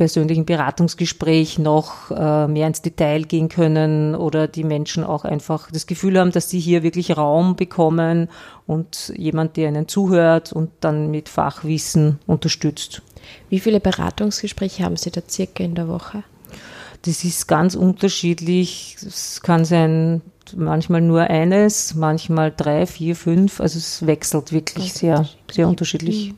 persönlichen 0.00 0.46
Beratungsgespräch 0.46 1.58
noch 1.58 2.10
äh, 2.10 2.46
mehr 2.46 2.66
ins 2.66 2.80
Detail 2.80 3.24
gehen 3.24 3.50
können 3.50 4.14
oder 4.14 4.48
die 4.48 4.64
Menschen 4.64 5.04
auch 5.04 5.26
einfach 5.26 5.70
das 5.70 5.86
Gefühl 5.86 6.18
haben, 6.18 6.32
dass 6.32 6.48
sie 6.48 6.58
hier 6.58 6.82
wirklich 6.82 7.18
Raum 7.18 7.54
bekommen 7.54 8.30
und 8.66 9.12
jemand, 9.14 9.58
der 9.58 9.68
ihnen 9.68 9.88
zuhört 9.88 10.54
und 10.54 10.70
dann 10.80 11.10
mit 11.10 11.28
Fachwissen 11.28 12.18
unterstützt. 12.26 13.02
Wie 13.50 13.60
viele 13.60 13.78
Beratungsgespräche 13.78 14.84
haben 14.84 14.96
Sie 14.96 15.10
da 15.10 15.20
circa 15.28 15.62
in 15.64 15.74
der 15.74 15.86
Woche? 15.86 16.22
Das 17.02 17.22
ist 17.22 17.46
ganz 17.46 17.74
unterschiedlich. 17.74 18.96
Es 19.06 19.42
kann 19.42 19.66
sein, 19.66 20.22
manchmal 20.56 21.02
nur 21.02 21.24
eines, 21.24 21.94
manchmal 21.94 22.54
drei, 22.56 22.86
vier, 22.86 23.16
fünf. 23.16 23.60
Also 23.60 23.76
es 23.76 24.06
wechselt 24.06 24.50
wirklich 24.50 24.94
sehr, 24.94 25.28
sehr 25.52 25.68
unterschiedlich. 25.68 26.32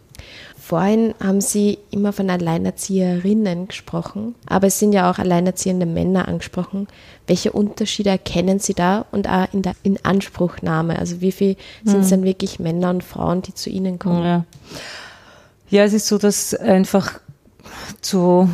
Vorhin 0.64 1.12
haben 1.20 1.40
Sie 1.40 1.78
immer 1.90 2.12
von 2.12 2.30
Alleinerzieherinnen 2.30 3.66
gesprochen, 3.66 4.36
aber 4.46 4.68
es 4.68 4.78
sind 4.78 4.92
ja 4.92 5.10
auch 5.10 5.18
alleinerziehende 5.18 5.86
Männer 5.86 6.28
angesprochen. 6.28 6.86
Welche 7.26 7.50
Unterschiede 7.50 8.10
erkennen 8.10 8.60
Sie 8.60 8.72
da 8.72 9.04
und 9.10 9.28
auch 9.28 9.52
in 9.52 9.62
der 9.62 9.74
Inanspruchnahme? 9.82 10.96
Also 10.96 11.20
wie 11.20 11.32
viel 11.32 11.56
sind 11.84 12.02
es 12.02 12.10
hm. 12.12 12.18
dann 12.18 12.24
wirklich 12.24 12.60
Männer 12.60 12.90
und 12.90 13.02
Frauen, 13.02 13.42
die 13.42 13.54
zu 13.54 13.70
Ihnen 13.70 13.98
kommen? 13.98 14.24
Ja. 14.24 14.44
ja, 15.68 15.82
es 15.82 15.94
ist 15.94 16.06
so, 16.06 16.16
dass 16.16 16.54
einfach 16.54 17.18
zu 18.00 18.48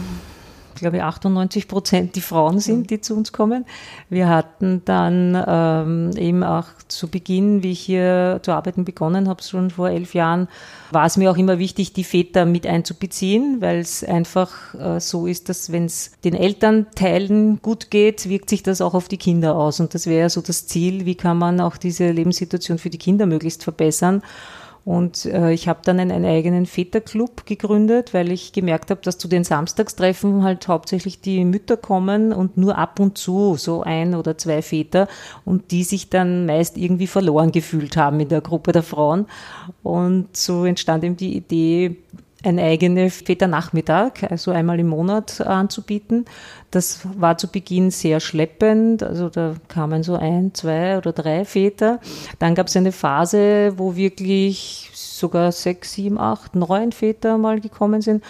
glaube 0.81 0.99
ich, 0.99 1.03
98 1.03 1.69
Prozent 1.69 2.17
die 2.17 2.21
Frauen 2.21 2.59
sind, 2.59 2.91
die 2.91 3.01
zu 3.01 3.15
uns 3.15 3.33
kommen. 3.33 3.65
Wir 4.09 4.29
hatten 4.29 4.83
dann 4.85 5.43
ähm, 5.47 6.11
eben 6.17 6.43
auch 6.43 6.67
zu 6.89 7.09
Beginn, 7.09 7.63
wie 7.63 7.73
ich 7.73 7.81
hier 7.81 8.41
zu 8.43 8.53
arbeiten 8.53 8.85
begonnen 8.85 9.29
habe, 9.29 9.43
schon 9.43 9.71
vor 9.71 9.91
elf 9.91 10.15
Jahren, 10.15 10.49
war 10.91 11.07
es 11.07 11.17
mir 11.17 11.31
auch 11.31 11.37
immer 11.37 11.59
wichtig, 11.59 11.93
die 11.93 12.05
Väter 12.05 12.47
mit 12.47 12.67
einzubeziehen, 12.67 13.61
weil 13.61 13.79
es 13.79 14.03
einfach 14.03 14.75
äh, 14.75 15.01
so 15.01 15.27
ist, 15.27 15.49
dass 15.49 15.71
wenn 15.71 15.85
es 15.85 16.13
den 16.25 16.35
Elternteilen 16.35 17.61
gut 17.63 17.91
geht, 17.91 18.29
wirkt 18.29 18.51
sich 18.51 18.63
das 18.63 18.81
auch 18.81 18.95
auf 18.95 19.09
die 19.09 19.19
Kinder 19.19 19.57
aus. 19.57 19.81
Und 19.81 19.95
das 19.95 20.07
wäre 20.07 20.21
ja 20.23 20.29
so 20.29 20.41
das 20.41 20.67
Ziel, 20.67 21.05
wie 21.05 21.15
kann 21.15 21.39
man 21.39 21.61
auch 21.61 21.77
diese 21.77 22.11
Lebenssituation 22.11 22.79
für 22.79 22.91
die 22.91 22.99
Kinder 22.99 23.27
möglichst 23.27 23.65
verbessern. 23.65 24.23
Und 24.89 25.27
äh, 25.27 25.53
ich 25.53 25.69
habe 25.69 25.81
dann 25.85 26.01
einen, 26.01 26.11
einen, 26.11 26.25
eigenen 26.25 26.65
Väterclub 26.65 27.45
gegründet, 27.45 28.15
weil 28.15 28.33
ich 28.33 28.55
gemerkt 28.55 28.91
habe, 28.91 29.03
dass 29.03 29.19
zu 29.19 29.29
den 29.29 29.45
Samstagstreffen 29.45 30.43
halt 30.43 30.67
hauptsächlich 30.67 31.21
die 31.21 31.45
Mütter 31.45 31.77
kommen 31.77 32.33
und 32.33 32.57
nur 32.57 32.79
ab 32.79 32.99
und 32.99 33.19
zu 33.19 33.57
so 33.57 33.83
ein 33.83 34.15
oder 34.15 34.39
zwei 34.39 34.63
Väter 34.63 35.07
und 35.45 35.73
die 35.73 35.85
sich 35.85 36.09
dann 36.09 36.47
meist 36.47 36.79
irgendwie 36.79 37.07
verloren 37.07 37.53
gefühlt 37.53 37.99
haben 37.99 38.19
in 38.19 38.31
der 38.31 38.41
Gruppe 38.41 38.73
der 38.73 38.83
Frauen. 38.83 39.27
Und 39.83 40.35
so 40.35 40.65
entstand 40.65 41.05
eben 41.05 41.19
die 41.19 41.37
Idee, 41.37 41.99
ein 42.45 42.59
eigener 42.59 43.11
Väternachmittag, 43.11 44.31
also 44.31 44.53
einmal 44.53 44.79
im 44.79 44.89
Monat 44.89 45.41
anzubieten. 45.41 46.25
Das 46.71 47.01
war 47.19 47.37
zu 47.37 47.49
Beginn 47.49 47.91
sehr 47.91 48.21
schleppend, 48.21 49.03
also 49.03 49.29
da 49.29 49.55
kamen 49.67 50.03
so 50.03 50.15
ein, 50.15 50.55
zwei 50.55 50.99
oder 50.99 51.13
drei 51.13 51.45
Väter. 51.45 51.99
Dann 52.39 52.55
gab 52.55 52.69
es 52.69 52.77
eine 52.77 52.93
Phase, 52.93 53.73
wo 53.77 53.97
wirklich 53.97 54.91
sogar 54.95 55.51
sechs, 55.51 55.95
sieben, 55.95 56.19
acht, 56.19 56.55
neun 56.55 56.93
Väter 56.93 57.39
mal 57.39 57.61
gekommen 57.61 58.03
sind. 58.03 58.23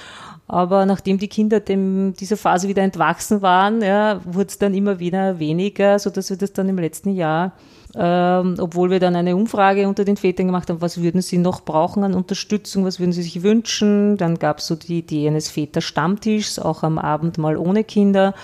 Aber 0.47 0.87
nachdem 0.87 1.19
die 1.19 1.29
Kinder 1.29 1.61
dem, 1.61 2.15
dieser 2.15 2.39
Phase 2.39 2.69
wieder 2.69 2.83
entwachsen 2.83 3.43
waren, 3.43 3.83
ja, 3.83 4.23
wurde 4.25 4.49
es 4.49 4.59
dann 4.59 4.73
immer 4.73 4.99
wieder 4.99 5.39
weniger, 5.39 5.99
so 5.99 6.09
dass 6.09 6.31
wir 6.31 6.39
das 6.39 6.55
dann 6.55 6.71
im 6.71 6.79
letzten 6.79 7.11
Jahr 7.15 7.53
ähm, 8.01 8.55
obwohl 8.61 8.91
wir 8.91 9.01
dann 9.01 9.17
eine 9.17 9.35
Umfrage 9.35 9.89
unter 9.89 10.05
den 10.05 10.17
Vätern 10.17 10.47
gemacht 10.47 10.71
haben, 10.71 10.81
was 10.81 11.03
würden 11.03 11.21
sie 11.21 11.37
noch 11.37 11.63
brauchen 11.63 12.05
an 12.05 12.15
Unterstützung, 12.15 12.85
was 12.85 13.01
würden 13.01 13.11
sie 13.11 13.25
sich 13.25 13.43
wünschen. 13.43 14.17
Dann 14.17 14.39
gab 14.39 14.59
es 14.59 14.69
so 14.69 14.77
die 14.77 14.99
Idee 14.99 15.27
eines 15.27 15.51
Väterstammtischs, 15.51 16.61
auch 16.61 16.85
am 16.85 16.99
Abend 16.99 17.39
mal 17.39 17.57
ohne 17.57 17.83
Kinder. 17.83 18.35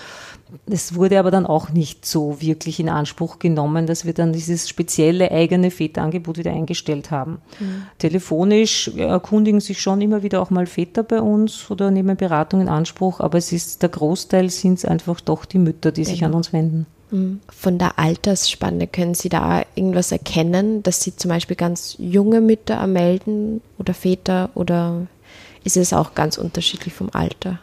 Es 0.67 0.95
wurde 0.95 1.19
aber 1.19 1.31
dann 1.31 1.45
auch 1.45 1.69
nicht 1.69 2.05
so 2.05 2.41
wirklich 2.41 2.81
in 2.81 2.89
Anspruch 2.89 3.39
genommen, 3.39 3.87
dass 3.87 4.05
wir 4.05 4.13
dann 4.13 4.33
dieses 4.33 4.67
spezielle 4.67 5.31
eigene 5.31 5.71
Väterangebot 5.71 6.37
wieder 6.37 6.51
eingestellt 6.51 7.09
haben. 7.09 7.39
Mhm. 7.59 7.83
Telefonisch 7.97 8.89
erkundigen 8.97 9.61
sich 9.61 9.81
schon 9.81 10.01
immer 10.01 10.21
wieder 10.21 10.41
auch 10.41 10.49
mal 10.49 10.65
Väter 10.65 11.03
bei 11.03 11.21
uns 11.21 11.71
oder 11.71 11.91
nehmen 11.91 12.17
Beratung 12.17 12.59
in 12.59 12.67
Anspruch, 12.67 13.21
aber 13.21 13.37
es 13.37 13.53
ist 13.53 13.81
der 13.83 13.89
Großteil 13.89 14.49
sind 14.49 14.79
es 14.79 14.85
einfach 14.85 15.21
doch 15.21 15.45
die 15.45 15.59
Mütter, 15.59 15.93
die 15.93 16.03
sich 16.03 16.25
an 16.25 16.33
uns 16.33 16.51
wenden. 16.51 16.87
Von 17.11 17.77
der 17.77 17.99
Altersspanne 17.99 18.87
können 18.87 19.13
Sie 19.13 19.29
da 19.29 19.63
irgendwas 19.75 20.11
erkennen, 20.11 20.81
dass 20.83 21.01
Sie 21.01 21.15
zum 21.15 21.29
Beispiel 21.29 21.55
ganz 21.55 21.95
junge 21.99 22.41
Mütter 22.41 22.75
ermelden 22.75 23.61
oder 23.77 23.93
Väter 23.93 24.49
oder 24.55 25.07
ist 25.63 25.77
es 25.77 25.93
auch 25.93 26.15
ganz 26.15 26.37
unterschiedlich 26.37 26.93
vom 26.93 27.09
Alter? 27.13 27.59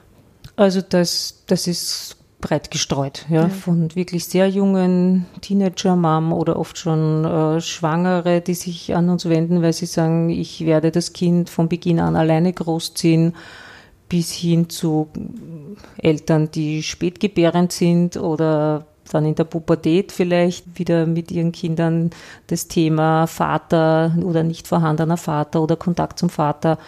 Also 0.56 0.80
das, 0.80 1.42
das 1.46 1.66
ist 1.66 2.16
breit 2.40 2.70
gestreut, 2.70 3.24
ja, 3.30 3.42
ja. 3.42 3.48
von 3.48 3.94
wirklich 3.94 4.26
sehr 4.26 4.48
jungen 4.48 5.26
Teenager-Mom 5.40 6.32
oder 6.32 6.58
oft 6.58 6.76
schon 6.76 7.24
äh, 7.24 7.60
Schwangere, 7.60 8.40
die 8.40 8.54
sich 8.54 8.94
an 8.94 9.08
uns 9.08 9.28
wenden, 9.28 9.62
weil 9.62 9.72
sie 9.72 9.86
sagen, 9.86 10.28
ich 10.28 10.66
werde 10.66 10.90
das 10.90 11.12
Kind 11.12 11.48
von 11.48 11.68
Beginn 11.68 12.00
an 12.00 12.16
alleine 12.16 12.52
großziehen, 12.52 13.34
bis 14.08 14.32
hin 14.32 14.68
zu 14.68 15.08
Eltern, 15.96 16.50
die 16.50 16.82
spätgebärend 16.82 17.72
sind 17.72 18.16
oder 18.16 18.86
dann 19.10 19.24
in 19.26 19.34
der 19.34 19.44
Pubertät 19.44 20.12
vielleicht 20.12 20.78
wieder 20.78 21.06
mit 21.06 21.30
ihren 21.30 21.52
Kindern 21.52 22.10
das 22.46 22.68
Thema 22.68 23.26
Vater 23.26 24.16
oder 24.24 24.42
nicht 24.42 24.68
vorhandener 24.68 25.16
Vater 25.16 25.62
oder 25.62 25.76
Kontakt 25.76 26.18
zum 26.18 26.30
Vater 26.30 26.78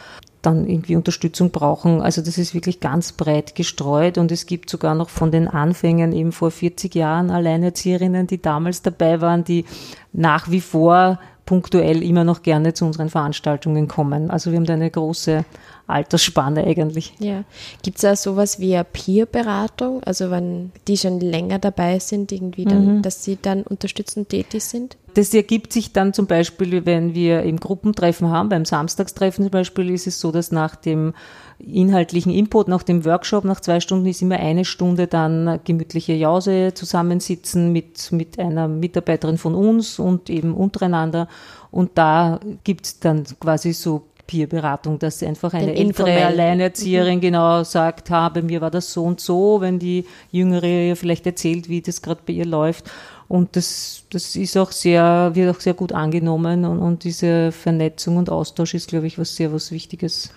dann 0.44 0.68
irgendwie 0.68 0.97
Unterstützung 0.97 1.50
brauchen. 1.50 2.00
Also 2.02 2.23
das 2.23 2.38
ist 2.38 2.54
wirklich 2.54 2.80
ganz 2.80 3.12
breit 3.12 3.54
gestreut 3.54 4.18
und 4.18 4.30
es 4.30 4.47
gibt 4.47 4.68
sogar 4.68 4.94
noch 4.94 5.09
von 5.09 5.30
den 5.30 5.49
Anfängen 5.49 6.12
eben 6.12 6.33
vor 6.33 6.50
40 6.50 6.94
Jahren 6.94 7.30
Alleinerzieherinnen, 7.30 8.26
die 8.26 8.40
damals 8.40 8.83
dabei 8.83 9.21
waren, 9.21 9.44
die 9.44 9.64
nach 10.12 10.50
wie 10.50 10.61
vor 10.61 11.18
punktuell 11.46 12.02
immer 12.02 12.24
noch 12.24 12.42
gerne 12.42 12.74
zu 12.74 12.84
unseren 12.86 13.10
Veranstaltungen 13.10 13.88
kommen. 13.88 14.30
Also 14.30 14.50
wir 14.50 14.56
haben 14.56 14.64
da 14.64 14.74
eine 14.74 14.90
große 14.90 15.44
Altersspanne 15.86 16.64
eigentlich. 16.64 17.12
Ja. 17.18 17.44
Gibt 17.82 17.98
es 17.98 18.04
auch 18.04 18.16
sowas 18.16 18.58
wie 18.58 18.74
eine 18.74 18.84
Peer-Beratung, 18.84 20.02
also 20.04 20.30
wenn 20.30 20.72
die 20.88 20.96
schon 20.96 21.20
länger 21.20 21.58
dabei 21.58 21.98
sind, 21.98 22.32
irgendwie 22.32 22.64
dann, 22.64 22.98
mhm. 22.98 23.02
dass 23.02 23.24
sie 23.24 23.38
dann 23.40 23.62
unterstützend 23.62 24.30
tätig 24.30 24.64
sind? 24.64 24.96
Das 25.12 25.32
ergibt 25.34 25.72
sich 25.72 25.92
dann 25.92 26.12
zum 26.12 26.26
Beispiel, 26.26 26.86
wenn 26.86 27.14
wir 27.14 27.42
im 27.42 27.60
Gruppentreffen 27.60 28.30
haben, 28.30 28.48
beim 28.48 28.64
Samstagstreffen 28.64 29.44
zum 29.44 29.50
Beispiel 29.50 29.90
ist 29.90 30.06
es 30.06 30.18
so, 30.18 30.32
dass 30.32 30.50
nach 30.50 30.74
dem 30.74 31.14
inhaltlichen 31.58 32.32
Input, 32.32 32.68
nach 32.68 32.82
dem 32.82 33.04
Workshop, 33.04 33.44
nach 33.44 33.61
zwei 33.61 33.80
Stunden 33.80 34.06
ist 34.06 34.23
immer 34.23 34.37
eine 34.37 34.64
Stunde 34.64 35.06
dann 35.06 35.61
gemütliche 35.64 36.12
Jause 36.14 36.73
zusammensitzen 36.75 37.73
mit, 37.73 38.12
mit 38.12 38.38
einer 38.38 38.68
Mitarbeiterin 38.68 39.38
von 39.38 39.54
uns 39.54 39.99
und 39.99 40.30
eben 40.30 40.54
untereinander. 40.54 41.28
Und 41.70 41.92
da 41.94 42.40
gibt 42.64 42.87
es 42.87 43.00
dann 43.00 43.25
quasi 43.40 43.73
so 43.73 44.02
Peerberatung, 44.26 44.99
dass 44.99 45.23
einfach 45.23 45.52
eine 45.52 45.75
ältere 45.75 46.25
Alleinerzieherin 46.25 47.16
mhm. 47.16 47.20
genau 47.20 47.64
sagt, 47.64 48.11
ha, 48.11 48.28
bei 48.28 48.42
mir 48.42 48.61
war 48.61 48.70
das 48.70 48.92
so 48.92 49.04
und 49.04 49.20
so, 49.20 49.61
wenn 49.61 49.78
die 49.78 50.06
Jüngere 50.30 50.66
ihr 50.88 50.96
vielleicht 50.96 51.26
erzählt, 51.26 51.68
wie 51.68 51.82
das 51.82 52.00
gerade 52.00 52.20
bei 52.25 52.32
ihr 52.32 52.46
läuft. 52.46 52.90
Und 53.28 53.56
das, 53.56 54.04
das 54.11 54.37
ist 54.37 54.56
auch 54.56 54.70
sehr, 54.70 55.32
wird 55.34 55.54
auch 55.54 55.61
sehr 55.61 55.75
gut 55.75 55.92
angenommen 55.92 56.64
und, 56.64 56.78
und 56.78 57.04
diese 57.04 57.52
Vernetzung 57.52 58.16
und 58.16 58.30
Austausch 58.30 58.75
ist, 58.75 58.88
glaube 58.88 59.06
ich, 59.06 59.18
was 59.18 59.37
sehr 59.37 59.52
was 59.52 59.73
Wichtiges. 59.73 60.30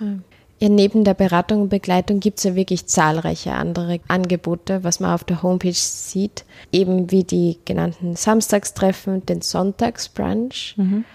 Ja, 0.60 0.70
neben 0.70 1.04
der 1.04 1.14
Beratung 1.14 1.64
und 1.64 1.70
Begleitung 1.70 2.20
gibt 2.20 2.40
es 2.40 2.44
ja 2.44 2.56
wirklich 2.56 2.88
zahlreiche 2.88 3.54
andere 3.54 4.00
Angebote, 4.08 4.84
was 4.84 5.00
man 5.00 5.14
auf 5.14 5.24
der 5.24 5.44
Homepage 5.44 5.72
sieht, 5.74 6.46
eben 6.72 7.12
wie 7.12 7.24
die 7.24 7.60
genannten 7.66 8.16
Samstagstreffen, 8.16 9.26
den 9.26 9.42
Sonntagsbrunch. 9.42 10.74
Mhm. 10.78 11.06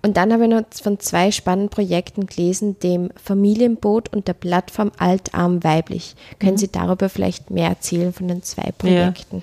Und 0.00 0.16
dann 0.16 0.32
habe 0.32 0.44
ich 0.44 0.50
noch 0.50 0.62
von 0.80 1.00
zwei 1.00 1.32
spannenden 1.32 1.70
Projekten 1.70 2.26
gelesen, 2.26 2.78
dem 2.78 3.10
Familienboot 3.16 4.12
und 4.12 4.28
der 4.28 4.34
Plattform 4.34 4.92
Altarm 4.96 5.64
Weiblich. 5.64 6.14
Können 6.38 6.52
mhm. 6.52 6.58
Sie 6.58 6.70
darüber 6.70 7.08
vielleicht 7.08 7.50
mehr 7.50 7.70
erzählen 7.70 8.12
von 8.12 8.28
den 8.28 8.44
zwei 8.44 8.70
Projekten? 8.78 9.38
Ja. 9.38 9.42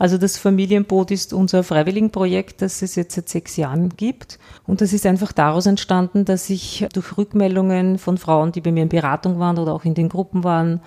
Also 0.00 0.16
das 0.16 0.38
Familienboot 0.38 1.10
ist 1.10 1.34
unser 1.34 1.62
Freiwilligenprojekt, 1.62 2.62
das 2.62 2.80
es 2.80 2.94
jetzt 2.94 3.16
seit 3.16 3.28
sechs 3.28 3.58
Jahren 3.58 3.90
gibt. 3.90 4.38
Und 4.66 4.80
das 4.80 4.94
ist 4.94 5.04
einfach 5.04 5.30
daraus 5.30 5.66
entstanden, 5.66 6.24
dass 6.24 6.48
ich 6.48 6.86
durch 6.94 7.18
Rückmeldungen 7.18 7.98
von 7.98 8.16
Frauen, 8.16 8.50
die 8.50 8.62
bei 8.62 8.72
mir 8.72 8.84
in 8.84 8.88
Beratung 8.88 9.38
waren 9.38 9.58
oder 9.58 9.74
auch 9.74 9.84
in 9.84 9.92
den 9.92 10.08
Gruppen 10.08 10.42
waren, 10.42 10.80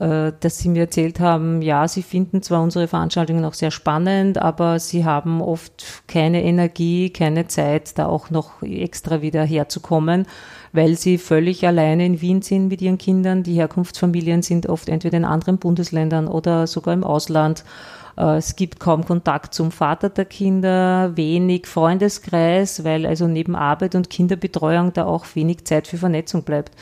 äh, 0.00 0.32
dass 0.40 0.58
sie 0.58 0.68
mir 0.68 0.80
erzählt 0.80 1.20
haben, 1.20 1.62
ja, 1.62 1.86
sie 1.86 2.02
finden 2.02 2.42
zwar 2.42 2.60
unsere 2.60 2.88
Veranstaltungen 2.88 3.44
auch 3.44 3.54
sehr 3.54 3.70
spannend, 3.70 4.38
aber 4.38 4.80
sie 4.80 5.04
haben 5.04 5.40
oft 5.42 6.02
keine 6.08 6.42
Energie, 6.42 7.10
keine 7.10 7.46
Zeit, 7.46 7.96
da 8.00 8.06
auch 8.06 8.30
noch 8.30 8.62
extra 8.62 9.22
wieder 9.22 9.44
herzukommen, 9.44 10.26
weil 10.72 10.96
sie 10.96 11.18
völlig 11.18 11.64
alleine 11.68 12.04
in 12.04 12.20
Wien 12.20 12.42
sind 12.42 12.66
mit 12.66 12.82
ihren 12.82 12.98
Kindern. 12.98 13.44
Die 13.44 13.54
Herkunftsfamilien 13.54 14.42
sind 14.42 14.68
oft 14.68 14.88
entweder 14.88 15.18
in 15.18 15.24
anderen 15.24 15.58
Bundesländern 15.58 16.26
oder 16.26 16.66
sogar 16.66 16.92
im 16.92 17.04
Ausland. 17.04 17.62
Äh, 18.16 18.36
es 18.36 18.56
gibt 18.56 18.80
kaum 18.80 19.04
Kontakt 19.04 19.54
zum 19.54 19.70
Vater 19.70 20.08
der 20.10 20.24
Kinder, 20.24 21.16
wenig 21.16 21.66
Freundeskreis, 21.66 22.84
weil 22.84 23.06
also 23.06 23.26
neben 23.26 23.54
Arbeit 23.54 23.94
und 23.94 24.10
Kinderbetreuung 24.10 24.92
da 24.92 25.04
auch 25.04 25.26
wenig 25.34 25.64
Zeit 25.64 25.86
für 25.86 25.98
Vernetzung 25.98 26.42
bleibt. 26.42 26.72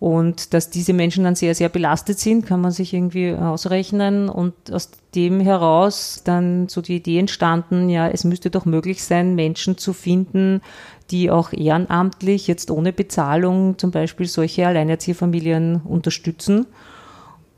Und 0.00 0.54
dass 0.54 0.70
diese 0.70 0.92
Menschen 0.92 1.24
dann 1.24 1.34
sehr, 1.34 1.56
sehr 1.56 1.68
belastet 1.68 2.20
sind, 2.20 2.46
kann 2.46 2.60
man 2.60 2.70
sich 2.70 2.94
irgendwie 2.94 3.32
ausrechnen. 3.34 4.28
Und 4.28 4.54
aus 4.70 4.90
dem 5.16 5.40
heraus 5.40 6.22
dann 6.24 6.68
so 6.68 6.80
die 6.80 6.96
Idee 6.96 7.18
entstanden, 7.18 7.88
ja, 7.88 8.08
es 8.08 8.22
müsste 8.22 8.50
doch 8.50 8.64
möglich 8.64 9.02
sein, 9.02 9.34
Menschen 9.34 9.76
zu 9.76 9.92
finden, 9.92 10.60
die 11.10 11.32
auch 11.32 11.52
ehrenamtlich, 11.52 12.46
jetzt 12.46 12.70
ohne 12.70 12.92
Bezahlung, 12.92 13.76
zum 13.76 13.90
Beispiel 13.90 14.26
solche 14.26 14.68
Alleinerzieherfamilien 14.68 15.80
unterstützen. 15.82 16.66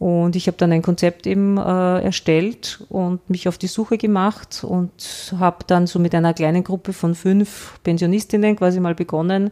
Und 0.00 0.34
ich 0.34 0.46
habe 0.46 0.56
dann 0.56 0.72
ein 0.72 0.80
Konzept 0.80 1.26
eben 1.26 1.58
äh, 1.58 2.00
erstellt 2.00 2.82
und 2.88 3.28
mich 3.28 3.48
auf 3.48 3.58
die 3.58 3.66
Suche 3.66 3.98
gemacht 3.98 4.64
und 4.66 5.34
habe 5.38 5.58
dann 5.66 5.86
so 5.86 5.98
mit 5.98 6.14
einer 6.14 6.32
kleinen 6.32 6.64
Gruppe 6.64 6.94
von 6.94 7.14
fünf 7.14 7.78
Pensionistinnen 7.82 8.56
quasi 8.56 8.80
mal 8.80 8.94
begonnen, 8.94 9.50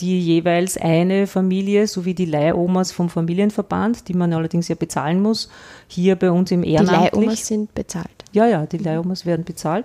die 0.00 0.18
jeweils 0.18 0.78
eine 0.78 1.26
Familie 1.26 1.86
sowie 1.86 2.14
die 2.14 2.24
Leihomas 2.24 2.92
vom 2.92 3.10
Familienverband, 3.10 4.08
die 4.08 4.14
man 4.14 4.32
allerdings 4.32 4.68
ja 4.68 4.74
bezahlen 4.74 5.20
muss, 5.20 5.50
hier 5.86 6.16
bei 6.16 6.30
uns 6.30 6.50
im 6.50 6.64
Ehrenamt. 6.64 7.12
Die 7.12 7.16
Leihomas 7.18 7.46
sind 7.46 7.74
bezahlt. 7.74 8.08
Ja, 8.32 8.46
ja, 8.46 8.64
die 8.64 8.78
Leihomas 8.78 9.26
werden 9.26 9.44
bezahlt. 9.44 9.84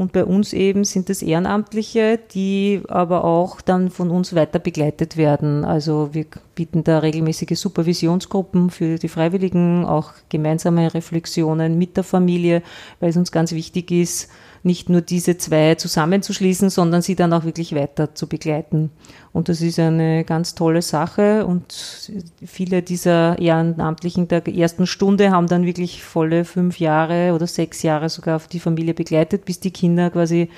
Und 0.00 0.12
bei 0.12 0.24
uns 0.24 0.54
eben 0.54 0.84
sind 0.84 1.10
es 1.10 1.20
Ehrenamtliche, 1.20 2.18
die 2.32 2.80
aber 2.88 3.22
auch 3.22 3.60
dann 3.60 3.90
von 3.90 4.08
uns 4.08 4.34
weiter 4.34 4.58
begleitet 4.58 5.18
werden. 5.18 5.62
Also 5.62 6.08
wir 6.12 6.24
bieten 6.54 6.84
da 6.84 7.00
regelmäßige 7.00 7.58
Supervisionsgruppen 7.58 8.70
für 8.70 8.96
die 8.96 9.08
Freiwilligen, 9.08 9.84
auch 9.84 10.14
gemeinsame 10.30 10.94
Reflexionen 10.94 11.76
mit 11.76 11.98
der 11.98 12.04
Familie, 12.04 12.62
weil 12.98 13.10
es 13.10 13.18
uns 13.18 13.30
ganz 13.30 13.52
wichtig 13.52 13.90
ist, 13.90 14.30
nicht 14.62 14.88
nur 14.88 15.00
diese 15.00 15.38
zwei 15.38 15.74
zusammenzuschließen, 15.74 16.70
sondern 16.70 17.02
sie 17.02 17.16
dann 17.16 17.32
auch 17.32 17.44
wirklich 17.44 17.74
weiter 17.74 18.14
zu 18.14 18.28
begleiten. 18.28 18.90
Und 19.32 19.48
das 19.48 19.60
ist 19.62 19.78
eine 19.78 20.24
ganz 20.24 20.54
tolle 20.54 20.82
Sache 20.82 21.46
und 21.46 22.10
viele 22.44 22.82
dieser 22.82 23.38
Ehrenamtlichen 23.38 24.28
der 24.28 24.46
ersten 24.48 24.86
Stunde 24.86 25.30
haben 25.30 25.46
dann 25.46 25.64
wirklich 25.64 26.02
volle 26.02 26.44
fünf 26.44 26.78
Jahre 26.78 27.32
oder 27.34 27.46
sechs 27.46 27.82
Jahre 27.82 28.08
sogar 28.08 28.36
auf 28.36 28.48
die 28.48 28.60
Familie 28.60 28.94
begleitet, 28.94 29.44
bis 29.44 29.60
die 29.60 29.70
Kinder 29.70 30.10
quasi 30.10 30.48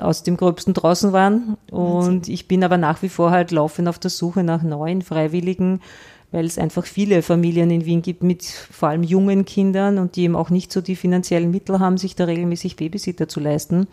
aus 0.00 0.22
dem 0.22 0.36
Gröbsten 0.36 0.74
draußen 0.74 1.12
waren. 1.12 1.56
Und 1.70 2.28
ich 2.28 2.48
bin 2.48 2.64
aber 2.64 2.78
nach 2.78 3.02
wie 3.02 3.08
vor 3.08 3.30
halt 3.30 3.50
laufend 3.50 3.88
auf 3.88 3.98
der 3.98 4.10
Suche 4.10 4.42
nach 4.42 4.62
neuen 4.62 5.02
Freiwilligen, 5.02 5.80
weil 6.36 6.44
es 6.44 6.58
einfach 6.58 6.84
viele 6.84 7.22
Familien 7.22 7.70
in 7.70 7.86
Wien 7.86 8.02
gibt 8.02 8.22
mit 8.22 8.44
vor 8.44 8.90
allem 8.90 9.02
jungen 9.02 9.46
Kindern 9.46 9.96
und 9.96 10.16
die 10.16 10.24
eben 10.24 10.36
auch 10.36 10.50
nicht 10.50 10.70
so 10.70 10.82
die 10.82 10.94
finanziellen 10.94 11.50
Mittel 11.50 11.80
haben, 11.80 11.96
sich 11.96 12.14
da 12.14 12.24
regelmäßig 12.24 12.76
Babysitter 12.76 13.26
zu 13.26 13.40
leisten. 13.40 13.86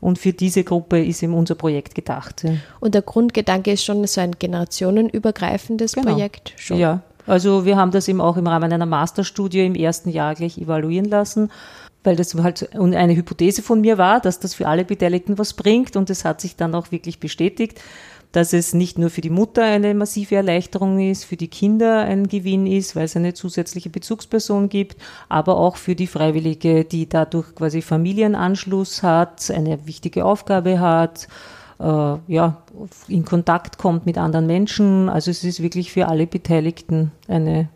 Und 0.00 0.16
für 0.16 0.32
diese 0.32 0.62
Gruppe 0.62 1.04
ist 1.04 1.24
eben 1.24 1.34
unser 1.34 1.56
Projekt 1.56 1.96
gedacht. 1.96 2.46
Und 2.78 2.94
der 2.94 3.02
Grundgedanke 3.02 3.72
ist 3.72 3.84
schon 3.84 4.06
so 4.06 4.20
ein 4.20 4.30
generationenübergreifendes 4.38 5.94
genau. 5.94 6.12
Projekt 6.12 6.54
schon. 6.56 6.78
Ja, 6.78 7.02
also 7.26 7.64
wir 7.64 7.76
haben 7.76 7.90
das 7.90 8.06
eben 8.06 8.20
auch 8.20 8.36
im 8.36 8.46
Rahmen 8.46 8.72
einer 8.72 8.86
Masterstudie 8.86 9.66
im 9.66 9.74
ersten 9.74 10.10
Jahr 10.10 10.36
gleich 10.36 10.56
evaluieren 10.56 11.06
lassen 11.06 11.50
weil 12.04 12.14
das 12.14 12.32
halt 12.36 12.74
eine 12.74 13.16
Hypothese 13.16 13.60
von 13.60 13.80
mir 13.80 13.98
war, 13.98 14.20
dass 14.20 14.38
das 14.38 14.54
für 14.54 14.68
alle 14.68 14.84
Beteiligten 14.84 15.36
was 15.36 15.52
bringt 15.52 15.96
und 15.96 16.08
es 16.08 16.24
hat 16.24 16.40
sich 16.40 16.54
dann 16.54 16.74
auch 16.74 16.92
wirklich 16.92 17.18
bestätigt 17.18 17.80
dass 18.32 18.52
es 18.52 18.74
nicht 18.74 18.98
nur 18.98 19.10
für 19.10 19.20
die 19.20 19.30
Mutter 19.30 19.62
eine 19.64 19.94
massive 19.94 20.36
Erleichterung 20.36 21.00
ist, 21.00 21.24
für 21.24 21.36
die 21.36 21.48
Kinder 21.48 22.00
ein 22.00 22.28
Gewinn 22.28 22.66
ist, 22.66 22.94
weil 22.94 23.04
es 23.04 23.16
eine 23.16 23.34
zusätzliche 23.34 23.88
Bezugsperson 23.88 24.68
gibt, 24.68 24.96
aber 25.28 25.56
auch 25.56 25.76
für 25.76 25.94
die 25.94 26.06
Freiwillige, 26.06 26.84
die 26.84 27.08
dadurch 27.08 27.54
quasi 27.54 27.80
Familienanschluss 27.80 29.02
hat, 29.02 29.50
eine 29.50 29.86
wichtige 29.86 30.24
Aufgabe 30.24 30.78
hat, 30.78 31.28
äh, 31.80 31.84
ja, 31.84 32.62
in 33.06 33.24
Kontakt 33.24 33.78
kommt 33.78 34.04
mit 34.04 34.18
anderen 34.18 34.46
Menschen. 34.46 35.08
Also 35.08 35.30
es 35.30 35.44
ist 35.44 35.62
wirklich 35.62 35.92
für 35.92 36.08
alle 36.08 36.26
Beteiligten 36.26 37.12
eine 37.28 37.68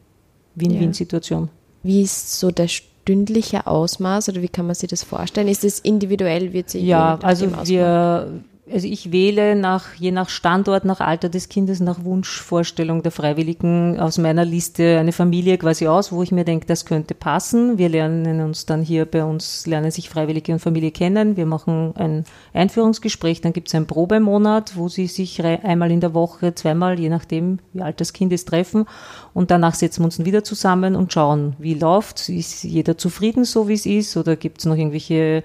Win-Win-Situation. 0.55 1.49
Wie 1.83 2.03
ist 2.03 2.39
so 2.39 2.51
der 2.51 2.69
stündliche 2.69 3.67
Ausmaß 3.67 4.29
oder 4.29 4.43
wie 4.43 4.49
kann 4.49 4.67
man 4.67 4.75
sich 4.75 4.91
das 4.91 5.03
vorstellen? 5.03 5.49
Ist 5.49 5.65
es 5.65 5.79
individuell? 5.79 6.53
Wird 6.53 6.71
sich 6.71 6.83
ja, 6.83 7.19
also 7.23 7.47
wir 7.65 8.43
also 8.73 8.87
ich 8.87 9.13
wähle 9.13 9.55
nach, 9.55 9.95
je 9.95 10.11
nach 10.11 10.29
Standort, 10.29 10.85
nach 10.85 11.01
Alter 11.01 11.29
des 11.29 11.49
Kindes, 11.49 11.81
nach 11.81 12.05
Wunschvorstellung 12.05 13.03
der 13.03 13.13
Freiwilligen 13.13 14.01
aus 14.01 14.19
meiner 14.19 14.45
Liste 14.45 14.99
eine 14.99 15.13
Familie 15.13 15.59
quasi 15.59 15.87
aus, 15.87 16.13
wo 16.13 16.23
ich 16.23 16.33
mir 16.33 16.45
denke, 16.45 16.67
das 16.67 16.87
könnte 16.87 17.15
passen. 17.15 17.79
Wir 17.79 17.89
lernen 17.89 18.41
uns 18.41 18.67
dann 18.67 18.83
hier 18.83 19.05
bei 19.05 19.25
uns, 19.25 19.67
lernen 19.67 19.91
sich 19.91 20.09
Freiwillige 20.09 20.53
und 20.53 20.59
Familie 20.59 20.91
kennen. 20.91 21.37
Wir 21.37 21.47
machen 21.47 21.95
ein 21.97 22.25
Einführungsgespräch, 22.55 23.41
dann 23.41 23.53
gibt 23.53 23.69
es 23.69 23.75
einen 23.75 23.87
Probemonat, 23.87 24.77
wo 24.77 24.89
sie 24.89 25.07
sich 25.07 25.45
einmal 25.45 25.91
in 25.91 26.01
der 26.01 26.15
Woche, 26.15 26.55
zweimal, 26.55 26.99
je 26.99 27.09
nachdem, 27.09 27.59
wie 27.73 27.83
alt 27.83 28.01
das 28.01 28.13
Kind 28.13 28.33
ist, 28.33 28.49
treffen. 28.49 28.87
Und 29.35 29.51
danach 29.51 29.75
setzen 29.75 30.01
wir 30.01 30.07
uns 30.07 30.25
wieder 30.25 30.45
zusammen 30.45 30.97
und 30.97 31.13
schauen, 31.13 31.57
wie 31.59 31.75
läuft 31.75 32.29
Ist 32.29 32.65
jeder 32.65 32.97
zufrieden, 32.97 33.45
so 33.45 33.69
wie 33.69 33.75
es 33.75 33.87
ist? 33.87 34.17
Oder 34.17 34.37
gibt 34.37 34.59
es 34.59 34.65
noch 34.65 34.77
irgendwelche 34.77 35.43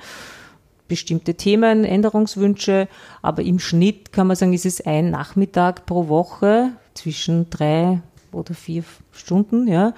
bestimmte 0.87 1.35
Themen, 1.35 1.83
Änderungswünsche, 1.83 2.87
aber 3.21 3.43
im 3.43 3.59
Schnitt 3.59 4.11
kann 4.11 4.27
man 4.27 4.35
sagen, 4.35 4.53
ist 4.53 4.65
es 4.65 4.85
ein 4.85 5.09
Nachmittag 5.09 5.85
pro 5.85 6.07
Woche 6.07 6.71
zwischen 6.93 7.49
drei 7.49 8.01
oder 8.31 8.53
vier 8.53 8.83
Stunden, 9.11 9.67
ja, 9.67 9.89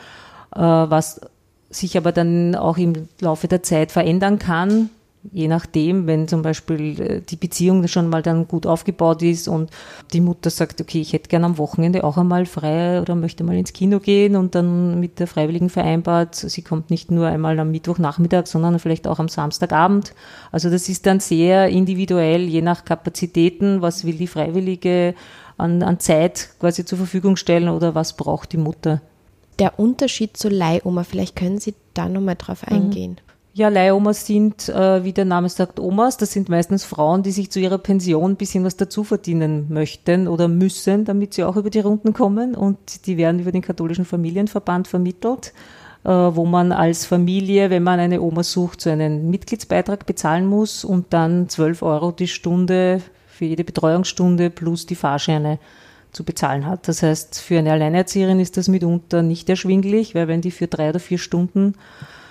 äh, 0.56 0.60
was 0.60 1.22
sich 1.70 1.98
aber 1.98 2.12
dann 2.12 2.56
auch 2.56 2.78
im 2.78 3.08
Laufe 3.20 3.48
der 3.48 3.64
Zeit 3.64 3.92
verändern 3.92 4.40
kann, 4.40 4.90
je 5.32 5.48
nachdem, 5.48 6.08
wenn 6.08 6.28
zum 6.28 6.42
Beispiel 6.42 7.02
äh, 7.02 7.22
die 7.22 7.36
Beziehung 7.36 7.88
schon 7.88 8.10
mal 8.10 8.22
dann 8.22 8.48
gut 8.48 8.66
aufgebaut 8.66 9.22
ist 9.22 9.48
und 9.48 9.70
die 10.14 10.22
Mutter 10.22 10.50
sagt, 10.50 10.80
okay, 10.80 11.02
ich 11.02 11.14
hätte 11.14 11.30
gerne 11.30 11.46
am 11.46 11.58
Wochenende 11.58 12.04
auch 12.04 12.18
einmal 12.18 12.46
frei 12.46 13.02
oder 13.02 13.16
möchte 13.16 13.44
mal 13.44 13.58
ins 13.58 13.74
Kino 13.74 14.00
gehen 14.00 14.36
und 14.36 14.56
dann 14.56 15.00
mit 15.00 15.20
der 15.20 15.28
Freiwilligen 15.28 15.70
vereinbart, 15.70 16.36
sie 16.36 16.62
kommt 16.62 16.90
nicht 16.90 17.12
nur 17.12 17.28
einmal 17.28 17.60
am 17.60 17.72
Mittwochnachmittag, 17.72 18.48
sondern 18.48 18.80
vielleicht 18.80 19.08
auch 19.08 19.20
am 19.20 19.28
Samstagabend. 19.28 20.14
Also 20.52 20.70
das 20.70 20.88
ist 20.90 21.06
dann 21.06 21.20
sehr 21.20 21.68
individuell, 21.68 22.44
je 22.44 22.62
nach 22.62 22.86
Kapazitäten, 22.86 23.82
was 23.82 24.06
will 24.06 24.16
die 24.16 24.28
Freiwillige 24.28 25.16
an, 25.58 25.84
an 25.84 26.00
Zeit 26.00 26.50
quasi 26.60 26.86
zur 26.86 26.98
Verfügung 26.98 27.36
stellen 27.36 27.68
oder 27.68 27.94
was 27.94 28.16
braucht 28.16 28.54
die 28.54 28.58
Mutter. 28.58 29.02
Der 29.60 29.78
Unterschied 29.78 30.38
zur 30.38 30.52
Leihoma, 30.52 31.04
vielleicht 31.04 31.36
können 31.36 31.60
Sie 31.60 31.76
da 31.94 32.08
nochmal 32.08 32.38
drauf 32.38 32.66
mhm. 32.70 33.18
Ja, 33.60 33.68
Leihomas 33.68 34.26
sind, 34.26 34.70
äh, 34.70 35.04
wie 35.04 35.12
der 35.12 35.26
Name 35.26 35.50
sagt, 35.50 35.82
Omas. 35.82 36.16
Das 36.16 36.32
sind 36.32 36.48
meistens 36.48 36.86
Frauen, 36.86 37.24
die 37.24 37.32
sich 37.32 37.52
zu 37.52 37.60
ihrer 37.60 37.78
Pension 37.78 38.32
ein 38.32 38.36
bisschen 38.38 38.64
was 38.64 38.78
dazu 38.78 39.04
verdienen 39.04 39.66
möchten 39.68 40.30
oder 40.30 40.48
müssen, 40.48 41.04
damit 41.04 41.34
sie 41.34 41.44
auch 41.44 41.58
über 41.58 41.70
die 41.70 41.82
Runden 41.82 42.14
kommen. 42.14 42.56
Und 42.56 43.06
die 43.06 43.18
werden 43.18 43.42
über 43.42 43.52
den 43.52 43.62
katholischen 43.62 44.06
Familienverband 44.06 44.88
vermittelt, 44.88 45.52
äh, 46.06 46.10
wo 46.10 46.46
man 46.46 46.72
als 46.72 47.06
Familie, 47.06 47.70
wenn 47.70 47.84
man 47.84 48.00
eine 48.00 48.22
Oma 48.22 48.44
sucht, 48.44 48.80
so 48.80 48.92
einen 48.92 49.30
Mitgliedsbeitrag 49.30 50.06
bezahlen 50.06 50.46
muss 50.46 50.86
und 50.86 51.08
dann 51.12 51.50
12 51.50 51.82
Euro 51.84 52.14
die 52.14 52.30
Stunde 52.30 53.02
für 53.28 53.44
jede 53.44 53.66
Betreuungsstunde 53.66 54.52
plus 54.52 54.86
die 54.86 54.96
Fahrscheine 54.96 55.60
zu 56.14 56.24
bezahlen 56.24 56.66
hat. 56.66 56.88
Das 56.88 57.04
heißt, 57.04 57.42
für 57.42 57.60
eine 57.60 57.74
Alleinerzieherin 57.74 58.40
ist 58.40 58.56
das 58.56 58.70
mitunter 58.70 59.22
nicht 59.22 59.50
erschwinglich, 59.50 60.16
weil 60.16 60.30
wenn 60.30 60.40
die 60.40 60.52
für 60.52 60.68
drei 60.68 60.92
oder 60.92 61.02
vier 61.02 61.18
Stunden 61.18 61.76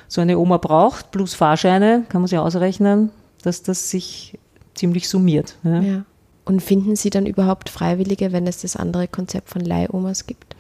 so 0.09 0.21
eine 0.21 0.39
Oma 0.39 0.57
braucht, 0.57 1.11
plus 1.11 1.35
Fahrscheine, 1.35 2.05
kann 2.09 2.23
man 2.23 2.29
sich 2.29 2.39
ausrechnen, 2.39 3.11
dass 3.43 3.63
das 3.63 3.91
sich 3.91 4.39
ziemlich 4.75 5.09
summiert. 5.09 5.57
Ja. 5.63 5.81
ja. 5.81 6.05
Und 6.45 6.63
finden 6.63 6.97
Sie 6.97 7.11
dann 7.11 7.27
überhaupt 7.27 7.69
Freiwillige, 7.69 8.33
wenn 8.33 8.47
es 8.47 8.63
das 8.63 8.75
andere 8.75 9.07
Konzept 9.07 9.51
von 9.51 9.61
Leihomas 9.61 10.27
gibt? 10.27 10.57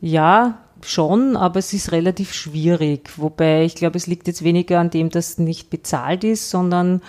Ja, 0.00 0.58
schon, 0.82 1.36
aber 1.36 1.60
es 1.60 1.72
ist 1.72 1.92
relativ 1.92 2.32
schwierig. 2.32 3.12
Wobei 3.16 3.64
ich 3.64 3.76
glaube, 3.76 3.96
es 3.96 4.08
liegt 4.08 4.26
jetzt 4.26 4.42
weniger 4.42 4.80
an 4.80 4.90
dem, 4.90 5.08
dass 5.08 5.38
nicht 5.38 5.70
bezahlt 5.70 6.24
ist, 6.24 6.50
sondern 6.50 7.00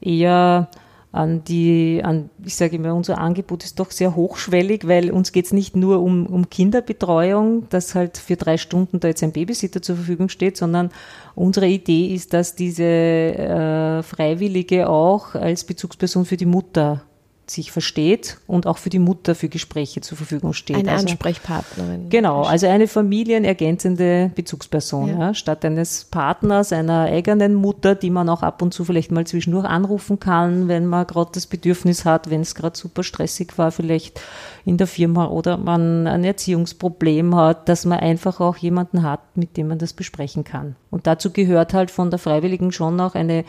eher 0.00 0.68
an 1.14 1.44
die, 1.44 2.00
an, 2.02 2.28
ich 2.44 2.56
sage 2.56 2.74
immer, 2.74 2.92
unser 2.92 3.18
Angebot 3.18 3.62
ist 3.62 3.78
doch 3.78 3.92
sehr 3.92 4.16
hochschwellig, 4.16 4.88
weil 4.88 5.12
uns 5.12 5.30
geht 5.30 5.46
es 5.46 5.52
nicht 5.52 5.76
nur 5.76 6.02
um, 6.02 6.26
um 6.26 6.50
Kinderbetreuung, 6.50 7.68
dass 7.68 7.94
halt 7.94 8.18
für 8.18 8.34
drei 8.34 8.56
Stunden 8.56 8.98
da 8.98 9.06
jetzt 9.06 9.22
ein 9.22 9.30
Babysitter 9.30 9.80
zur 9.80 9.94
Verfügung 9.94 10.28
steht, 10.28 10.56
sondern 10.56 10.90
unsere 11.36 11.68
Idee 11.68 12.12
ist, 12.12 12.32
dass 12.32 12.56
diese 12.56 12.82
äh, 12.82 14.02
Freiwillige 14.02 14.88
auch 14.88 15.36
als 15.36 15.62
Bezugsperson 15.62 16.24
für 16.24 16.36
die 16.36 16.46
Mutter 16.46 17.04
sich 17.50 17.72
versteht 17.72 18.38
und 18.46 18.66
auch 18.66 18.78
für 18.78 18.90
die 18.90 18.98
Mutter 18.98 19.34
für 19.34 19.48
Gespräche 19.48 20.00
zur 20.00 20.16
Verfügung 20.16 20.52
steht. 20.52 20.76
Eine 20.76 20.92
also, 20.92 21.06
Ansprechpartnerin. 21.06 22.08
Genau, 22.08 22.42
also 22.42 22.66
eine 22.66 22.88
familienergänzende 22.88 24.30
Bezugsperson. 24.34 25.08
Ja. 25.08 25.18
Ja, 25.18 25.34
statt 25.34 25.64
eines 25.64 26.04
Partners, 26.04 26.72
einer 26.72 27.02
eigenen 27.02 27.54
Mutter, 27.54 27.94
die 27.94 28.10
man 28.10 28.28
auch 28.28 28.42
ab 28.42 28.62
und 28.62 28.72
zu 28.72 28.84
vielleicht 28.84 29.10
mal 29.10 29.26
zwischendurch 29.26 29.66
anrufen 29.66 30.18
kann, 30.18 30.68
wenn 30.68 30.86
man 30.86 31.06
gerade 31.06 31.30
das 31.34 31.46
Bedürfnis 31.46 32.04
hat, 32.04 32.30
wenn 32.30 32.40
es 32.40 32.54
gerade 32.54 32.76
super 32.76 33.02
stressig 33.02 33.58
war, 33.58 33.70
vielleicht 33.70 34.20
in 34.64 34.76
der 34.76 34.86
Firma 34.86 35.26
oder 35.26 35.56
man 35.56 36.06
ein 36.06 36.24
Erziehungsproblem 36.24 37.34
hat, 37.36 37.68
dass 37.68 37.84
man 37.84 38.00
einfach 38.00 38.40
auch 38.40 38.56
jemanden 38.56 39.02
hat, 39.02 39.20
mit 39.34 39.56
dem 39.56 39.68
man 39.68 39.78
das 39.78 39.92
besprechen 39.92 40.44
kann. 40.44 40.76
Und 40.90 41.06
dazu 41.06 41.30
gehört 41.30 41.74
halt 41.74 41.90
von 41.90 42.10
der 42.10 42.18
Freiwilligen 42.18 42.72
schon 42.72 43.00
auch 43.00 43.14
eine 43.14 43.44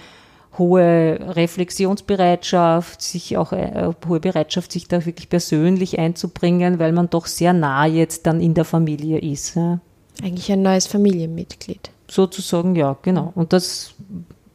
hohe 0.57 1.19
Reflexionsbereitschaft, 1.35 3.01
sich 3.01 3.37
auch 3.37 3.51
äh, 3.51 3.91
hohe 4.07 4.19
Bereitschaft, 4.19 4.71
sich 4.71 4.87
da 4.87 5.05
wirklich 5.05 5.29
persönlich 5.29 5.99
einzubringen, 5.99 6.79
weil 6.79 6.91
man 6.91 7.09
doch 7.09 7.25
sehr 7.25 7.53
nah 7.53 7.85
jetzt 7.85 8.25
dann 8.25 8.41
in 8.41 8.53
der 8.53 8.65
Familie 8.65 9.19
ist. 9.19 9.55
Ja. 9.55 9.79
Eigentlich 10.23 10.51
ein 10.51 10.61
neues 10.61 10.87
Familienmitglied. 10.87 11.91
Sozusagen, 12.09 12.75
ja, 12.75 12.97
genau. 13.01 13.31
Und 13.35 13.53
das 13.53 13.93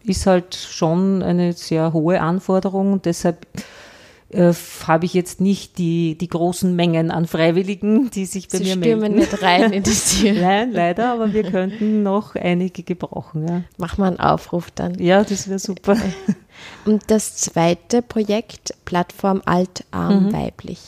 ist 0.04 0.26
halt 0.26 0.54
schon 0.54 1.22
eine 1.22 1.52
sehr 1.52 1.92
hohe 1.92 2.20
Anforderung. 2.20 3.02
Deshalb 3.02 3.46
äh, 4.30 4.52
habe 4.86 5.04
ich 5.06 5.14
jetzt 5.14 5.40
nicht 5.40 5.78
die, 5.78 6.16
die 6.16 6.28
großen 6.28 6.74
Mengen 6.74 7.10
an 7.10 7.26
Freiwilligen, 7.26 8.10
die 8.10 8.26
sich 8.26 8.48
bei 8.48 8.58
Sie 8.58 8.64
mir 8.64 8.72
stürmen 8.76 9.00
melden. 9.00 9.16
nicht 9.16 9.42
rein 9.42 9.72
in 9.72 9.82
das 9.82 10.04
Tier. 10.20 10.34
Nein, 10.34 10.72
leider, 10.72 11.12
aber 11.12 11.32
wir 11.32 11.42
könnten 11.44 12.02
noch 12.02 12.34
einige 12.34 12.82
gebrauchen. 12.82 13.46
Ja, 13.48 13.62
Mach 13.78 13.98
mal 13.98 14.08
einen 14.08 14.20
Aufruf 14.20 14.70
dann. 14.70 14.94
ja 14.98 15.22
das 15.24 15.48
wäre 15.48 15.58
super. 15.58 15.96
Und 16.84 17.04
das 17.10 17.36
zweite 17.36 18.02
Projekt, 18.02 18.74
Plattform 18.84 19.42
Alt, 19.44 19.84
Arm, 19.90 20.26
Mhm. 20.26 20.32
Weiblich. 20.32 20.78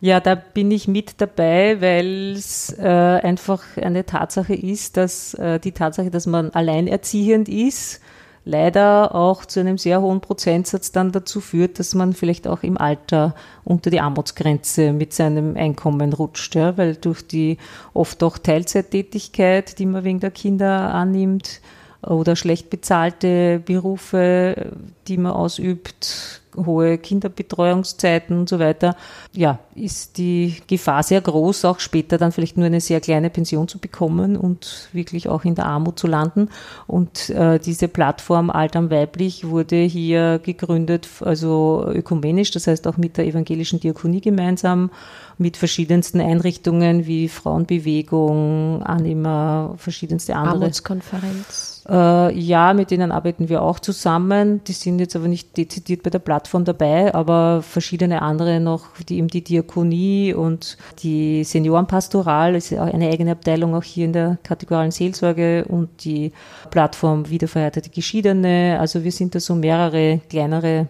Ja, 0.00 0.20
da 0.20 0.36
bin 0.36 0.70
ich 0.70 0.86
mit 0.86 1.20
dabei, 1.20 1.80
weil 1.80 2.32
es 2.36 2.72
äh, 2.78 2.84
einfach 2.84 3.62
eine 3.78 4.06
Tatsache 4.06 4.54
ist, 4.54 4.96
dass 4.96 5.34
äh, 5.34 5.58
die 5.58 5.72
Tatsache, 5.72 6.10
dass 6.10 6.26
man 6.26 6.50
alleinerziehend 6.50 7.48
ist, 7.48 8.00
leider 8.44 9.14
auch 9.14 9.44
zu 9.44 9.60
einem 9.60 9.78
sehr 9.78 10.00
hohen 10.00 10.20
Prozentsatz 10.20 10.92
dann 10.92 11.12
dazu 11.12 11.40
führt, 11.40 11.78
dass 11.78 11.94
man 11.94 12.12
vielleicht 12.12 12.46
auch 12.48 12.62
im 12.62 12.78
Alter 12.78 13.34
unter 13.64 13.90
die 13.90 14.00
Armutsgrenze 14.00 14.92
mit 14.92 15.12
seinem 15.12 15.56
Einkommen 15.56 16.12
rutscht, 16.12 16.54
ja, 16.54 16.76
weil 16.78 16.96
durch 16.96 17.26
die 17.26 17.58
oft 17.94 18.22
auch 18.22 18.38
Teilzeittätigkeit, 18.38 19.78
die 19.78 19.86
man 19.86 20.04
wegen 20.04 20.20
der 20.20 20.30
Kinder 20.30 20.94
annimmt, 20.94 21.60
oder 22.06 22.36
schlecht 22.36 22.70
bezahlte 22.70 23.60
Berufe, 23.64 24.72
die 25.08 25.16
man 25.16 25.32
ausübt, 25.32 26.42
hohe 26.66 26.98
Kinderbetreuungszeiten 26.98 28.38
und 28.38 28.48
so 28.48 28.58
weiter, 28.58 28.96
ja, 29.32 29.58
ist 29.74 30.18
die 30.18 30.56
Gefahr 30.66 31.02
sehr 31.02 31.20
groß, 31.20 31.64
auch 31.64 31.80
später 31.80 32.18
dann 32.18 32.32
vielleicht 32.32 32.56
nur 32.56 32.66
eine 32.66 32.80
sehr 32.80 33.00
kleine 33.00 33.30
Pension 33.30 33.68
zu 33.68 33.78
bekommen 33.78 34.36
und 34.36 34.88
wirklich 34.92 35.28
auch 35.28 35.44
in 35.44 35.54
der 35.54 35.66
Armut 35.66 35.98
zu 35.98 36.06
landen. 36.06 36.48
Und 36.86 37.30
äh, 37.30 37.58
diese 37.58 37.88
Plattform 37.88 38.50
Alt 38.50 38.76
am 38.76 38.90
Weiblich 38.90 39.48
wurde 39.48 39.76
hier 39.76 40.38
gegründet, 40.38 41.08
also 41.20 41.86
ökumenisch, 41.88 42.50
das 42.50 42.66
heißt 42.66 42.86
auch 42.86 42.96
mit 42.96 43.16
der 43.16 43.26
evangelischen 43.26 43.80
Diakonie 43.80 44.20
gemeinsam, 44.20 44.90
mit 45.38 45.56
verschiedensten 45.56 46.20
Einrichtungen 46.20 47.06
wie 47.06 47.28
Frauenbewegung, 47.28 48.82
Anima, 48.82 49.74
verschiedenste 49.76 50.34
andere. 50.34 50.54
Armutskonferenz. 50.54 51.84
Äh, 51.88 52.38
ja, 52.38 52.74
mit 52.74 52.90
denen 52.90 53.12
arbeiten 53.12 53.48
wir 53.48 53.62
auch 53.62 53.78
zusammen. 53.78 54.62
Die 54.64 54.72
sind 54.72 54.98
jetzt 54.98 55.16
aber 55.16 55.28
nicht 55.28 55.56
dezidiert 55.56 56.02
bei 56.02 56.10
der 56.10 56.18
Plattform 56.18 56.64
dabei, 56.64 57.14
aber 57.14 57.62
verschiedene 57.62 58.20
andere 58.20 58.60
noch, 58.60 58.86
die 59.08 59.18
eben 59.18 59.28
die 59.28 59.42
Diakonie 59.42 60.34
und 60.34 60.76
die 60.98 61.44
Seniorenpastoral, 61.44 62.56
ist 62.56 62.70
ja 62.70 62.84
auch 62.84 62.92
eine 62.92 63.08
eigene 63.08 63.32
Abteilung 63.32 63.74
auch 63.74 63.84
hier 63.84 64.04
in 64.06 64.12
der 64.12 64.38
kategoralen 64.42 64.90
Seelsorge 64.90 65.64
und 65.66 66.04
die 66.04 66.32
Plattform 66.70 67.30
Wiederverheiratete 67.30 67.90
Geschiedene. 67.90 68.78
Also 68.80 69.04
wir 69.04 69.12
sind 69.12 69.34
da 69.34 69.40
so 69.40 69.54
mehrere 69.54 70.20
kleinere 70.28 70.88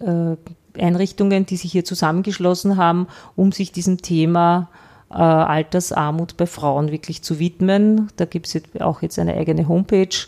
äh, 0.00 0.36
Einrichtungen, 0.80 1.46
die 1.46 1.56
sich 1.56 1.72
hier 1.72 1.84
zusammengeschlossen 1.84 2.76
haben, 2.76 3.08
um 3.36 3.52
sich 3.52 3.72
diesem 3.72 4.02
Thema 4.02 4.68
äh, 5.10 5.14
Altersarmut 5.14 6.36
bei 6.36 6.46
Frauen 6.46 6.90
wirklich 6.90 7.22
zu 7.22 7.38
widmen. 7.38 8.08
Da 8.16 8.24
gibt 8.24 8.46
es 8.46 8.62
auch 8.80 9.02
jetzt 9.02 9.18
eine 9.18 9.34
eigene 9.34 9.68
Homepage 9.68 10.26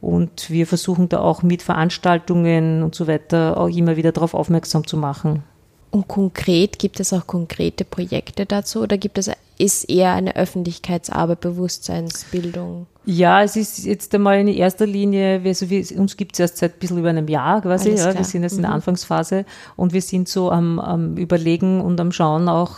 und 0.00 0.50
wir 0.50 0.66
versuchen 0.66 1.08
da 1.08 1.20
auch 1.20 1.42
mit 1.42 1.62
Veranstaltungen 1.62 2.82
und 2.82 2.94
so 2.94 3.06
weiter 3.06 3.56
auch 3.58 3.68
immer 3.68 3.96
wieder 3.96 4.12
darauf 4.12 4.34
aufmerksam 4.34 4.86
zu 4.86 4.96
machen. 4.96 5.44
Und 5.90 6.08
konkret, 6.08 6.78
gibt 6.78 7.00
es 7.00 7.12
auch 7.12 7.26
konkrete 7.26 7.84
Projekte 7.84 8.46
dazu 8.46 8.80
oder 8.80 8.96
gibt 8.96 9.18
es, 9.18 9.30
ist 9.58 9.90
eher 9.90 10.12
eine 10.14 10.36
Öffentlichkeitsarbeit, 10.36 11.40
Bewusstseinsbildung? 11.40 12.86
Ja, 13.04 13.42
es 13.42 13.56
ist 13.56 13.84
jetzt 13.84 14.14
einmal 14.14 14.38
in 14.38 14.48
erster 14.48 14.86
Linie, 14.86 15.42
wir, 15.42 15.98
uns 15.98 16.16
gibt 16.16 16.34
es 16.34 16.40
erst 16.40 16.58
seit 16.58 16.74
ein 16.74 16.78
bisschen 16.78 16.98
über 16.98 17.08
einem 17.08 17.26
Jahr 17.26 17.60
quasi, 17.60 17.90
ja, 17.90 18.14
wir 18.14 18.24
sind 18.24 18.42
jetzt 18.44 18.54
in 18.54 18.62
der 18.62 18.70
Mhm. 18.70 18.76
Anfangsphase 18.76 19.44
und 19.74 19.92
wir 19.92 20.02
sind 20.02 20.28
so 20.28 20.52
am, 20.52 20.78
am 20.78 21.16
Überlegen 21.16 21.80
und 21.80 22.00
am 22.00 22.12
Schauen 22.12 22.48
auch 22.48 22.76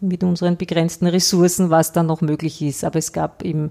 mit 0.00 0.24
unseren 0.24 0.56
begrenzten 0.56 1.06
Ressourcen, 1.06 1.68
was 1.68 1.92
da 1.92 2.02
noch 2.02 2.22
möglich 2.22 2.62
ist. 2.62 2.84
Aber 2.84 2.98
es 2.98 3.12
gab 3.12 3.42
im 3.42 3.70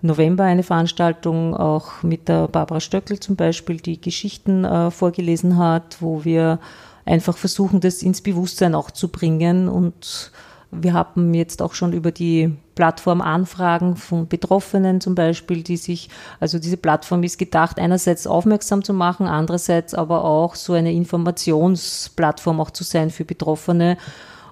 November 0.00 0.44
eine 0.44 0.62
Veranstaltung 0.62 1.54
auch 1.54 2.02
mit 2.02 2.28
der 2.28 2.48
Barbara 2.48 2.80
Stöckel 2.80 3.20
zum 3.20 3.36
Beispiel, 3.36 3.76
die 3.76 4.00
Geschichten 4.00 4.64
äh, 4.64 4.90
vorgelesen 4.90 5.58
hat, 5.58 5.98
wo 6.00 6.24
wir 6.24 6.60
einfach 7.04 7.36
versuchen, 7.36 7.80
das 7.80 8.02
ins 8.02 8.22
Bewusstsein 8.22 8.74
auch 8.74 8.90
zu 8.90 9.08
bringen 9.08 9.68
und 9.68 10.32
wir 10.70 10.92
haben 10.92 11.32
jetzt 11.34 11.62
auch 11.62 11.74
schon 11.74 11.92
über 11.92 12.10
die 12.10 12.52
Plattform 12.74 13.20
Anfragen 13.20 13.96
von 13.96 14.28
Betroffenen 14.28 15.00
zum 15.00 15.14
Beispiel, 15.14 15.62
die 15.62 15.76
sich, 15.76 16.10
also 16.40 16.58
diese 16.58 16.76
Plattform 16.76 17.22
ist 17.22 17.38
gedacht, 17.38 17.78
einerseits 17.78 18.26
aufmerksam 18.26 18.84
zu 18.84 18.92
machen, 18.92 19.26
andererseits 19.26 19.94
aber 19.94 20.24
auch 20.24 20.54
so 20.54 20.72
eine 20.74 20.92
Informationsplattform 20.92 22.60
auch 22.60 22.70
zu 22.70 22.84
sein 22.84 23.10
für 23.10 23.24
Betroffene 23.24 23.96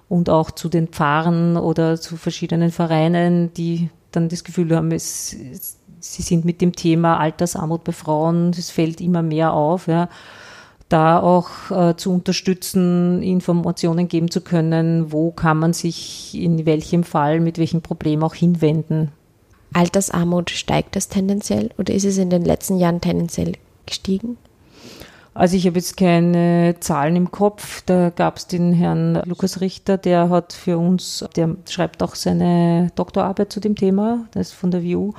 und 0.09 0.31
auch 0.31 0.51
zu 0.51 0.69
den 0.69 0.89
Pfarren 0.89 1.57
oder 1.57 2.01
zu 2.01 2.17
verschiedenen 2.17 2.71
Vereinen, 2.71 3.53
die 3.55 3.91
dann 4.13 4.29
das 4.29 4.45
Gefühl 4.45 4.75
haben, 4.75 4.93
es, 4.93 5.35
es, 5.35 5.79
sie 6.01 6.23
sind 6.23 6.45
mit 6.45 6.61
dem 6.61 6.73
Thema 6.75 7.19
Altersarmut 7.19 7.85
bei 7.85 7.93
Frauen, 7.93 8.53
das 8.53 8.71
fällt 8.71 9.01
immer 9.01 9.23
mehr 9.23 9.53
auf, 9.53 9.87
ja 9.87 10.09
da 10.89 11.21
auch 11.21 11.71
äh, 11.71 11.97
zu 11.97 12.13
unterstützen, 12.13 13.23
Informationen 13.23 14.09
geben 14.09 14.31
zu 14.31 14.41
können, 14.41 15.13
wo 15.13 15.31
kann 15.31 15.59
man 15.59 15.73
sich 15.73 16.35
in 16.35 16.67
welchem 16.67 17.05
Fall 17.05 17.41
mit 17.41 17.59
welchem 17.59 17.83
Problem 17.83 18.23
auch 18.23 18.35
hinwenden. 18.35 19.11
Altersarmut 19.73 20.51
steigt 20.51 20.95
das 20.95 21.09
tendenziell 21.09 21.71
oder 21.79 21.93
ist 21.95 22.05
es 22.05 22.19
in 22.19 22.31
den 22.31 22.45
letzten 22.45 22.79
Jahren 22.79 23.01
tendenziell 23.01 23.55
gestiegen? 23.87 24.37
Also 25.35 25.57
ich 25.57 25.67
habe 25.67 25.77
jetzt 25.77 25.97
keine 25.97 26.77
Zahlen 26.79 27.17
im 27.17 27.33
Kopf. 27.33 27.83
Da 27.87 28.11
gab 28.11 28.37
es 28.37 28.47
den 28.47 28.73
Herrn 28.73 29.21
Lukas 29.27 29.61
Richter, 29.61 29.99
der 29.99 30.31
hat 30.31 30.53
für 30.53 30.79
uns, 30.79 31.25
der 31.35 31.57
schreibt 31.69 32.05
auch 32.05 32.15
seine 32.15 32.93
Doktorarbeit 32.95 33.53
zu 33.53 33.59
dem 33.59 33.75
Thema, 33.75 34.27
das 34.31 34.49
ist 34.49 34.55
von 34.55 34.71
der 34.71 34.85
WU. 34.85 35.13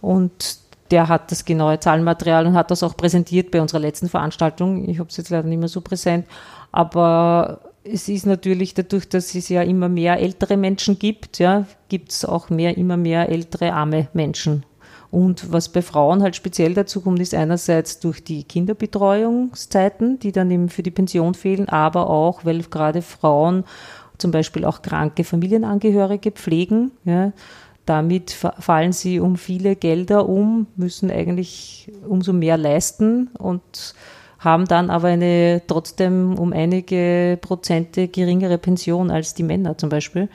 Und 0.00 0.58
der 0.90 1.08
hat 1.08 1.30
das 1.30 1.44
genaue 1.44 1.80
Zahlenmaterial 1.80 2.46
und 2.46 2.54
hat 2.54 2.70
das 2.70 2.82
auch 2.82 2.96
präsentiert 2.96 3.50
bei 3.50 3.60
unserer 3.60 3.80
letzten 3.80 4.08
Veranstaltung. 4.08 4.88
Ich 4.88 4.98
habe 4.98 5.08
es 5.08 5.16
jetzt 5.16 5.30
leider 5.30 5.48
nicht 5.48 5.58
mehr 5.58 5.68
so 5.68 5.80
präsent, 5.80 6.26
aber 6.72 7.60
es 7.84 8.08
ist 8.08 8.26
natürlich 8.26 8.74
dadurch, 8.74 9.08
dass 9.08 9.34
es 9.34 9.48
ja 9.48 9.62
immer 9.62 9.88
mehr 9.88 10.18
ältere 10.20 10.56
Menschen 10.56 10.98
gibt, 10.98 11.38
ja, 11.38 11.66
gibt 11.88 12.12
es 12.12 12.24
auch 12.24 12.50
mehr, 12.50 12.76
immer 12.76 12.96
mehr 12.96 13.28
ältere 13.28 13.72
arme 13.72 14.08
Menschen. 14.12 14.64
Und 15.10 15.52
was 15.52 15.70
bei 15.70 15.80
Frauen 15.80 16.22
halt 16.22 16.36
speziell 16.36 16.74
dazu 16.74 17.00
kommt, 17.00 17.20
ist 17.20 17.34
einerseits 17.34 17.98
durch 17.98 18.22
die 18.22 18.44
Kinderbetreuungszeiten, 18.44 20.18
die 20.18 20.32
dann 20.32 20.50
eben 20.50 20.68
für 20.68 20.82
die 20.82 20.90
Pension 20.90 21.32
fehlen, 21.32 21.68
aber 21.68 22.10
auch, 22.10 22.44
weil 22.44 22.62
gerade 22.64 23.00
Frauen 23.00 23.64
zum 24.18 24.32
Beispiel 24.32 24.64
auch 24.64 24.82
kranke 24.82 25.24
Familienangehörige 25.24 26.32
pflegen, 26.32 26.90
ja, 27.04 27.32
damit 27.88 28.30
fa- 28.30 28.54
fallen 28.58 28.92
sie 28.92 29.20
um 29.20 29.36
viele 29.36 29.76
Gelder 29.76 30.28
um, 30.28 30.66
müssen 30.76 31.10
eigentlich 31.10 31.90
umso 32.06 32.32
mehr 32.32 32.56
leisten 32.56 33.30
und 33.38 33.94
haben 34.38 34.66
dann 34.66 34.90
aber 34.90 35.08
eine 35.08 35.62
trotzdem 35.66 36.38
um 36.38 36.52
einige 36.52 37.38
Prozente 37.40 38.08
geringere 38.08 38.58
Pension 38.58 39.10
als 39.10 39.34
die 39.34 39.42
Männer 39.42 39.76
zum 39.78 39.88
Beispiel. 39.88 40.28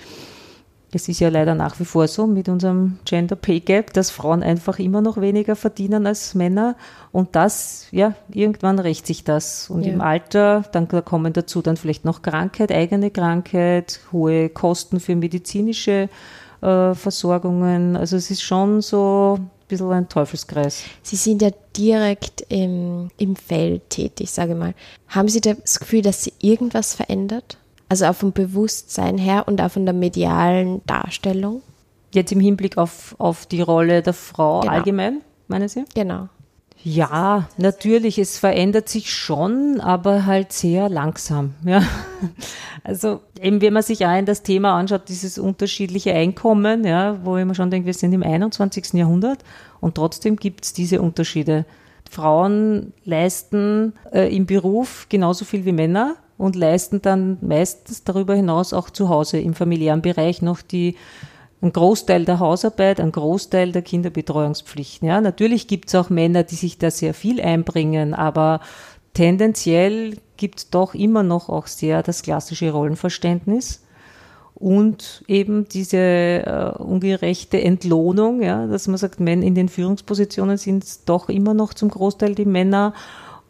Es 0.95 1.09
ist 1.09 1.19
ja 1.21 1.29
leider 1.29 1.55
nach 1.55 1.79
wie 1.79 1.85
vor 1.85 2.07
so 2.07 2.27
mit 2.27 2.47
unserem 2.49 2.99
Gender 3.05 3.35
Pay 3.35 3.61
Gap, 3.61 3.93
dass 3.93 4.11
Frauen 4.11 4.43
einfach 4.43 4.77
immer 4.77 5.01
noch 5.01 5.19
weniger 5.19 5.55
verdienen 5.55 6.05
als 6.05 6.35
Männer. 6.35 6.75
Und 7.11 7.35
das, 7.35 7.87
ja, 7.89 8.13
irgendwann 8.31 8.77
rächt 8.77 9.07
sich 9.07 9.23
das. 9.23 9.71
Und 9.71 9.87
Ja. 9.87 9.93
im 9.93 10.01
Alter, 10.01 10.63
dann 10.71 10.87
da 10.87 11.01
kommen 11.01 11.33
dazu 11.33 11.63
dann 11.63 11.77
vielleicht 11.77 12.05
noch 12.05 12.21
Krankheit, 12.21 12.71
eigene 12.71 13.09
Krankheit, 13.09 14.01
hohe 14.11 14.49
Kosten 14.49 14.99
für 14.99 15.15
medizinische 15.15 16.09
äh, 16.63 16.95
Versorgungen. 16.95 17.95
Also 17.97 18.15
es 18.15 18.32
ist 18.32 18.41
schon 18.41 18.82
so 18.82 19.38
ein 19.39 19.49
bisschen 19.67 19.91
ein 19.91 20.08
Teufelskreis. 20.10 20.84
Sie 21.02 21.15
sind 21.15 21.41
ja 21.41 21.49
direkt 21.76 22.45
im, 22.49 23.10
im 23.17 23.36
Feld 23.36 23.89
tätig, 23.89 24.32
sage 24.32 24.54
ich 24.54 24.58
mal. 24.58 24.73
Haben 25.10 25.28
Sie 25.28 25.41
das 25.41 25.80
Gefühl, 25.80 26.02
dass 26.02 26.23
sich 26.23 26.34
irgendwas 26.39 26.93
verändert? 26.95 27.58
Also 27.89 28.06
auch 28.06 28.15
vom 28.15 28.32
Bewusstsein 28.32 29.17
her 29.17 29.43
und 29.47 29.62
auch 29.62 29.71
von 29.71 29.86
der 29.86 29.93
medialen 29.93 30.82
Darstellung? 30.86 31.62
Jetzt 32.13 32.32
im 32.32 32.39
Hinblick 32.39 32.78
auf, 32.78 33.15
auf 33.19 33.45
die 33.45 33.62
Rolle 33.62 34.02
der 34.02 34.13
Frau 34.13 34.62
Genau. 34.62 34.73
allgemein, 34.73 35.21
meinen 35.47 35.67
Sie? 35.67 35.84
Genau. 35.93 36.30
Ja, 36.85 37.47
natürlich, 37.57 38.17
es 38.19 38.37
verändert 38.37 38.89
sich 38.89 39.09
schon, 39.09 39.79
aber 39.79 40.25
halt 40.25 40.51
sehr 40.51 40.89
langsam. 40.89 41.55
Ja. 41.65 41.83
Also 42.85 43.21
eben, 43.41 43.61
wenn 43.61 43.71
man 43.71 43.81
sich 43.81 44.05
auch 44.05 44.17
in 44.17 44.25
das 44.25 44.43
Thema 44.43 44.77
anschaut, 44.77 45.03
dieses 45.07 45.37
unterschiedliche 45.37 46.13
Einkommen, 46.13 46.83
ja, 46.83 47.17
wo 47.23 47.37
ich 47.37 47.45
mir 47.45 47.55
schon 47.55 47.71
denke, 47.71 47.85
wir 47.85 47.93
sind 47.93 48.11
im 48.11 48.23
21. 48.23 48.91
Jahrhundert 48.95 49.39
und 49.79 49.95
trotzdem 49.95 50.35
gibt 50.35 50.65
es 50.65 50.73
diese 50.73 51.01
Unterschiede. 51.01 51.63
Frauen 52.11 52.91
leisten 53.05 53.93
äh, 54.11 54.35
im 54.35 54.47
Beruf 54.47 55.07
genauso 55.07 55.45
viel 55.45 55.63
wie 55.63 55.71
Männer 55.71 56.17
und 56.37 56.57
leisten 56.57 57.01
dann 57.01 57.37
meistens 57.39 58.03
darüber 58.03 58.35
hinaus 58.35 58.73
auch 58.73 58.89
zu 58.89 59.07
Hause 59.07 59.39
im 59.39 59.53
familiären 59.53 60.01
Bereich 60.01 60.41
noch 60.41 60.61
die 60.61 60.97
ein 61.63 61.71
Großteil 61.71 62.26
der 62.26 62.39
Hausarbeit, 62.39 62.99
ein 62.99 63.12
Großteil 63.12 63.71
der 63.71 63.82
Kinderbetreuungspflichten. 63.82 65.08
Ja, 65.08 65.21
natürlich 65.21 65.67
gibt 65.67 65.88
es 65.88 65.95
auch 65.95 66.10
Männer, 66.10 66.43
die 66.43 66.56
sich 66.56 66.78
da 66.78 66.91
sehr 66.91 67.13
viel 67.13 67.41
einbringen, 67.41 68.13
aber 68.13 68.60
tendenziell 69.13 70.17
gibt 70.36 70.60
es 70.60 70.69
doch 70.69 70.93
immer 70.93 71.23
noch 71.23 71.47
auch 71.47 71.67
sehr 71.67 72.04
das 72.04 72.21
klassische 72.21 72.71
Rollenverständnis 72.71 73.82
und 74.56 75.23
eben 75.28 75.67
diese 75.69 75.97
äh, 75.97 76.73
ungerechte 76.78 77.62
Entlohnung, 77.62 78.41
ja, 78.41 78.67
dass 78.67 78.88
man 78.88 78.97
sagt, 78.97 79.19
Männer 79.19 79.43
in 79.43 79.56
den 79.56 79.69
Führungspositionen 79.69 80.58
sind 80.58 80.86
doch 81.08 81.30
immer 81.30 81.54
noch 81.54 81.73
zum 81.73 81.89
Großteil 81.89 82.36
die 82.36 82.45
Männer 82.45 82.93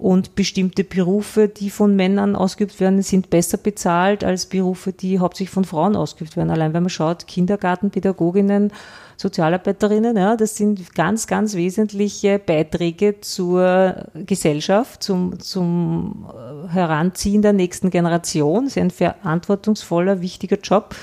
und 0.03 0.35
bestimmte 0.35 0.83
Berufe, 0.83 1.47
die 1.47 1.69
von 1.69 1.95
Männern 1.95 2.35
ausgeübt 2.35 2.77
werden, 2.81 3.01
sind 3.01 3.29
besser 3.29 3.57
bezahlt 3.57 4.25
als 4.25 4.47
Berufe, 4.47 4.91
die 4.91 5.19
hauptsächlich 5.19 5.53
von 5.53 5.63
Frauen 5.63 5.95
ausgeübt 5.95 6.35
werden. 6.35 6.49
Allein 6.49 6.73
wenn 6.73 6.83
man 6.83 6.89
schaut, 6.89 7.25
Kindergartenpädagoginnen, 7.25 8.73
Sozialarbeiterinnen, 9.15 10.17
ja, 10.17 10.35
das 10.35 10.57
sind 10.57 10.93
ganz, 10.93 11.25
ganz 11.25 11.53
wesentliche 11.53 12.37
Beiträge 12.37 13.21
zur 13.21 14.07
Gesellschaft, 14.13 15.03
zum, 15.03 15.39
zum 15.39 16.29
Heranziehen 16.67 17.41
der 17.41 17.53
nächsten 17.53 17.89
Generation. 17.89 18.65
Das 18.65 18.75
ist 18.75 18.81
ein 18.81 18.91
verantwortungsvoller, 18.91 20.19
wichtiger 20.19 20.57
Job. 20.57 20.95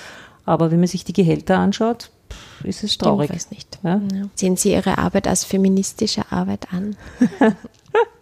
Aber 0.44 0.70
wenn 0.70 0.78
man 0.78 0.88
sich 0.88 1.04
die 1.06 1.14
Gehälter 1.14 1.56
anschaut, 1.56 2.10
ist 2.64 2.84
es 2.84 2.98
traurig. 2.98 3.30
Ich 3.34 3.50
nicht. 3.50 3.78
Ja? 3.82 4.02
Ja. 4.12 4.24
Sehen 4.34 4.58
Sie 4.58 4.72
Ihre 4.72 4.98
Arbeit 4.98 5.26
als 5.26 5.44
feministische 5.44 6.30
Arbeit 6.30 6.68
an? 6.70 6.96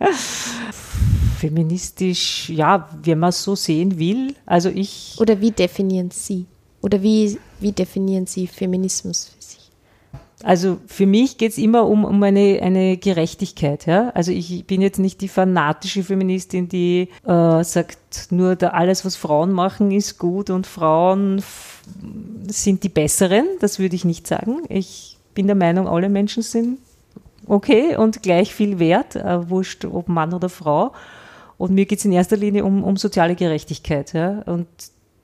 Feministisch, 1.39 2.51
ja, 2.51 2.89
wenn 3.03 3.19
man 3.19 3.31
es 3.31 3.43
so 3.43 3.55
sehen 3.55 3.99
will. 3.99 4.35
Also 4.47 4.69
ich. 4.69 5.17
Oder 5.19 5.41
wie 5.41 5.51
definieren 5.51 6.11
Sie? 6.11 6.47
Oder 6.83 7.03
wie, 7.03 7.39
wie 7.61 7.73
definieren 7.73 8.27
Sie 8.27 8.47
Feminismus 8.47 9.27
für 9.27 9.43
sich? 9.43 9.59
Also 10.45 10.79
für 10.87 11.07
mich 11.07 11.37
geht 11.37 11.53
es 11.53 11.59
immer 11.59 11.87
um, 11.87 12.05
um 12.05 12.23
eine, 12.23 12.61
eine 12.63 12.97
Gerechtigkeit. 12.97 13.87
Ja? 13.87 14.11
Also 14.11 14.31
ich 14.31 14.67
bin 14.67 14.81
jetzt 14.81 14.99
nicht 14.99 15.21
die 15.21 15.29
fanatische 15.29 16.05
Feministin, 16.05 16.69
die 16.69 17.09
äh, 17.25 17.65
sagt, 17.65 18.31
nur 18.31 18.55
da 18.55 18.69
alles, 18.69 19.05
was 19.05 19.17
Frauen 19.17 19.53
machen, 19.53 19.91
ist 19.91 20.19
gut 20.19 20.51
und 20.51 20.67
Frauen 20.67 21.43
sind 22.47 22.85
die 22.85 22.89
Besseren. 22.89 23.47
Das 23.61 23.81
würde 23.81 23.97
ich 23.97 24.05
nicht 24.05 24.29
sagen. 24.29 24.63
Ich 24.69 25.19
bin 25.35 25.47
der 25.47 25.57
Meinung, 25.57 25.89
alle 25.89 26.09
Menschen 26.09 26.43
sind 26.43 26.79
okay 27.49 27.97
und 27.97 28.23
gleich 28.23 28.55
viel 28.55 28.79
wert, 28.79 29.17
äh, 29.17 29.49
wurscht 29.49 29.85
ob 29.85 30.09
Mann 30.09 30.35
oder 30.35 30.49
Frau. 30.49 30.93
Und 31.57 31.73
mir 31.73 31.87
geht 31.87 31.99
es 31.99 32.05
in 32.05 32.13
erster 32.13 32.37
Linie 32.37 32.65
um, 32.65 32.85
um 32.85 32.97
soziale 32.97 33.35
Gerechtigkeit. 33.35 34.13
Ja? 34.13 34.43
Und 34.47 34.69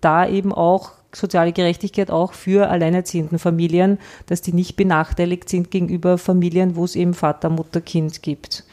da 0.00 0.28
eben 0.28 0.52
auch 0.52 0.92
soziale 1.12 1.52
Gerechtigkeit 1.52 2.10
auch 2.10 2.32
für 2.32 2.68
alleinerziehenden 2.68 3.38
Familien, 3.38 3.98
dass 4.26 4.42
die 4.42 4.52
nicht 4.52 4.76
benachteiligt 4.76 5.48
sind 5.48 5.70
gegenüber 5.70 6.18
Familien, 6.18 6.76
wo 6.76 6.84
es 6.84 6.96
eben 6.96 7.14
Vater, 7.14 7.50
Mutter, 7.50 7.80
Kind 7.80 8.22
gibt. 8.22 8.64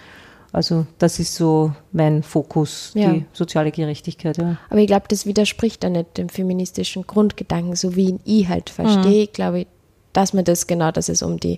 Also 0.52 0.86
das 0.98 1.20
ist 1.20 1.36
so 1.36 1.72
mein 1.94 2.24
Fokus, 2.24 2.92
ja. 2.94 3.14
die 3.14 3.26
soziale 3.32 3.72
Gerechtigkeit. 3.72 4.38
Ja. 4.38 4.58
Aber 4.70 4.80
ich 4.80 4.88
glaube, 4.88 5.06
das 5.08 5.26
widerspricht 5.26 5.84
ja 5.84 5.90
nicht 5.90 6.18
dem 6.18 6.28
feministischen 6.28 7.08
Grundgedanken, 7.08 7.76
so 7.76 7.96
wie 7.96 8.10
ihn 8.10 8.20
ich 8.26 8.50
halt 8.50 8.70
verstehe, 8.70 9.28
mhm. 9.28 9.32
glaube 9.32 9.60
ich, 9.62 9.68
dass 10.14 10.34
man 10.34 10.46
das 10.46 10.68
genau, 10.68 10.92
dass 10.92 11.10
es 11.10 11.22
um 11.22 11.40
die, 11.40 11.58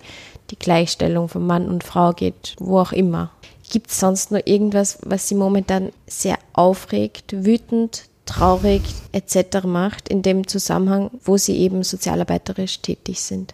die 0.52 0.58
Gleichstellung 0.58 1.30
von 1.30 1.46
Mann 1.46 1.68
und 1.68 1.84
Frau 1.84 2.14
geht, 2.14 2.56
wo 2.60 2.80
auch 2.80 2.92
immer. 2.92 3.32
Gibt 3.72 3.90
es 3.90 4.00
sonst 4.00 4.32
noch 4.32 4.42
irgendwas, 4.46 5.00
was 5.04 5.28
Sie 5.28 5.36
momentan 5.36 5.92
sehr 6.06 6.38
aufregt, 6.54 7.34
wütend, 7.46 8.04
traurig 8.26 8.82
etc. 9.12 9.66
macht, 9.66 10.10
in 10.10 10.22
dem 10.22 10.48
Zusammenhang, 10.48 11.10
wo 11.24 11.38
Sie 11.38 11.58
eben 11.58 11.84
sozialarbeiterisch 11.84 12.82
tätig 12.82 13.22
sind? 13.22 13.54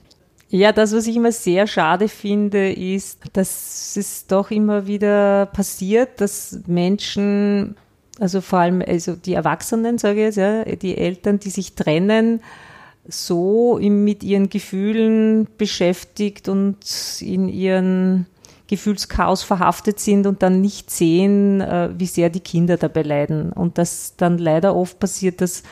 Ja, 0.52 0.72
das, 0.72 0.94
was 0.94 1.06
ich 1.06 1.16
immer 1.16 1.32
sehr 1.32 1.68
schade 1.68 2.08
finde, 2.08 2.72
ist, 2.72 3.20
dass 3.34 3.96
es 3.96 4.26
doch 4.26 4.50
immer 4.50 4.88
wieder 4.88 5.46
passiert, 5.46 6.20
dass 6.20 6.62
Menschen, 6.66 7.76
also 8.20 8.42
vor 8.42 8.60
allem 8.60 8.84
also 8.86 9.16
die 9.16 9.36
Erwachsenen, 9.36 10.00
sage 10.00 10.22
ich 10.22 10.26
jetzt, 10.26 10.38
ja, 10.38 10.64
die 10.64 10.98
Eltern, 10.98 11.40
die 11.40 11.52
sich 11.52 11.76
trennen, 11.76 12.42
so 13.10 13.80
mit 13.82 14.24
ihren 14.24 14.50
Gefühlen 14.50 15.48
beschäftigt 15.58 16.48
und 16.48 16.78
in 17.22 17.50
ihren 17.50 18.26
Gefühlschaos 18.68 19.42
verhaftet 19.42 20.00
sind 20.00 20.28
und 20.28 20.44
dann 20.44 20.62
nicht 20.62 20.92
sehen, 20.92 21.60
äh, 21.60 21.90
wie 21.98 22.06
sehr 22.06 22.30
die 22.30 22.40
Kinder 22.40 22.78
dabei 22.78 23.02
leiden. 23.02 23.52
Und 23.52 23.80
dass 23.80 24.16
dann 24.16 24.38
leider 24.38 24.76
oft 24.76 25.00
passiert, 25.00 25.42
dass 25.42 25.64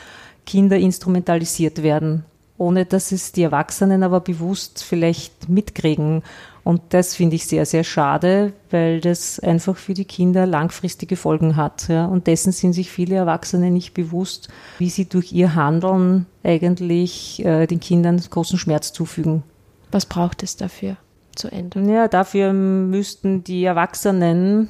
Kinder 0.46 0.76
instrumentalisiert 0.76 1.82
werden, 1.82 2.24
ohne 2.56 2.86
dass 2.86 3.12
es 3.12 3.30
die 3.30 3.44
Erwachsenen 3.44 4.02
aber 4.02 4.20
bewusst 4.20 4.82
vielleicht 4.82 5.48
mitkriegen. 5.48 6.22
Und 6.68 6.82
das 6.90 7.14
finde 7.14 7.34
ich 7.34 7.46
sehr, 7.46 7.64
sehr 7.64 7.82
schade, 7.82 8.52
weil 8.70 9.00
das 9.00 9.40
einfach 9.40 9.74
für 9.78 9.94
die 9.94 10.04
Kinder 10.04 10.44
langfristige 10.44 11.16
Folgen 11.16 11.56
hat. 11.56 11.88
Ja. 11.88 12.04
Und 12.04 12.26
dessen 12.26 12.52
sind 12.52 12.74
sich 12.74 12.90
viele 12.90 13.16
Erwachsene 13.16 13.70
nicht 13.70 13.94
bewusst, 13.94 14.48
wie 14.76 14.90
sie 14.90 15.06
durch 15.06 15.32
ihr 15.32 15.54
Handeln 15.54 16.26
eigentlich 16.44 17.42
äh, 17.42 17.66
den 17.66 17.80
Kindern 17.80 18.20
großen 18.20 18.58
Schmerz 18.58 18.92
zufügen. 18.92 19.44
Was 19.92 20.04
braucht 20.04 20.42
es 20.42 20.56
dafür 20.56 20.98
zu 21.34 21.50
ändern? 21.50 21.88
Ja, 21.88 22.06
dafür 22.06 22.52
müssten 22.52 23.44
die 23.44 23.64
Erwachsenen 23.64 24.68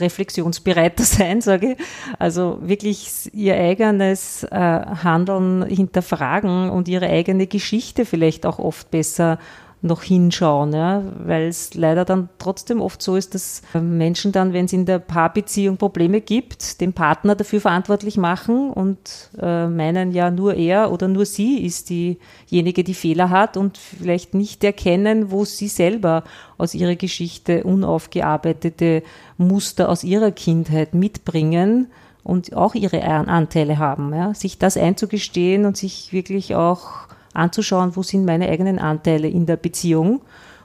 reflexionsbereiter 0.00 1.04
sein, 1.04 1.42
sage 1.42 1.72
ich. 1.72 1.78
Also 2.18 2.60
wirklich 2.62 3.30
ihr 3.34 3.56
eigenes 3.56 4.44
äh, 4.44 4.56
Handeln 4.56 5.66
hinterfragen 5.66 6.70
und 6.70 6.88
ihre 6.88 7.10
eigene 7.10 7.46
Geschichte 7.46 8.06
vielleicht 8.06 8.46
auch 8.46 8.58
oft 8.58 8.90
besser 8.90 9.38
noch 9.82 10.02
hinschauen, 10.02 10.72
ja, 10.72 11.02
weil 11.24 11.48
es 11.48 11.74
leider 11.74 12.04
dann 12.04 12.28
trotzdem 12.38 12.80
oft 12.80 13.02
so 13.02 13.16
ist, 13.16 13.34
dass 13.34 13.62
Menschen 13.74 14.30
dann, 14.30 14.52
wenn 14.52 14.66
es 14.66 14.72
in 14.72 14.86
der 14.86 15.00
Paarbeziehung 15.00 15.76
Probleme 15.76 16.20
gibt, 16.20 16.80
den 16.80 16.92
Partner 16.92 17.34
dafür 17.34 17.60
verantwortlich 17.60 18.16
machen 18.16 18.70
und 18.70 19.30
äh, 19.40 19.66
meinen 19.66 20.12
ja 20.12 20.30
nur 20.30 20.54
er 20.54 20.92
oder 20.92 21.08
nur 21.08 21.26
sie 21.26 21.64
ist 21.64 21.90
diejenige, 21.90 22.84
die 22.84 22.94
Fehler 22.94 23.30
hat 23.30 23.56
und 23.56 23.76
vielleicht 23.76 24.34
nicht 24.34 24.62
erkennen, 24.62 25.32
wo 25.32 25.44
sie 25.44 25.68
selber 25.68 26.22
aus 26.58 26.74
ihrer 26.74 26.94
Geschichte 26.94 27.64
unaufgearbeitete 27.64 29.02
Muster 29.36 29.88
aus 29.88 30.04
ihrer 30.04 30.30
Kindheit 30.30 30.94
mitbringen 30.94 31.88
und 32.22 32.54
auch 32.54 32.76
ihre 32.76 33.02
Anteile 33.02 33.78
haben, 33.78 34.14
ja, 34.14 34.32
sich 34.32 34.58
das 34.58 34.76
einzugestehen 34.76 35.66
und 35.66 35.76
sich 35.76 36.12
wirklich 36.12 36.54
auch 36.54 37.08
anzuschauen, 37.32 37.96
wo 37.96 38.02
sind 38.02 38.24
meine 38.24 38.48
eigenen 38.48 38.78
Anteile 38.78 39.28
in 39.28 39.46
der 39.46 39.56
Beziehung 39.56 40.20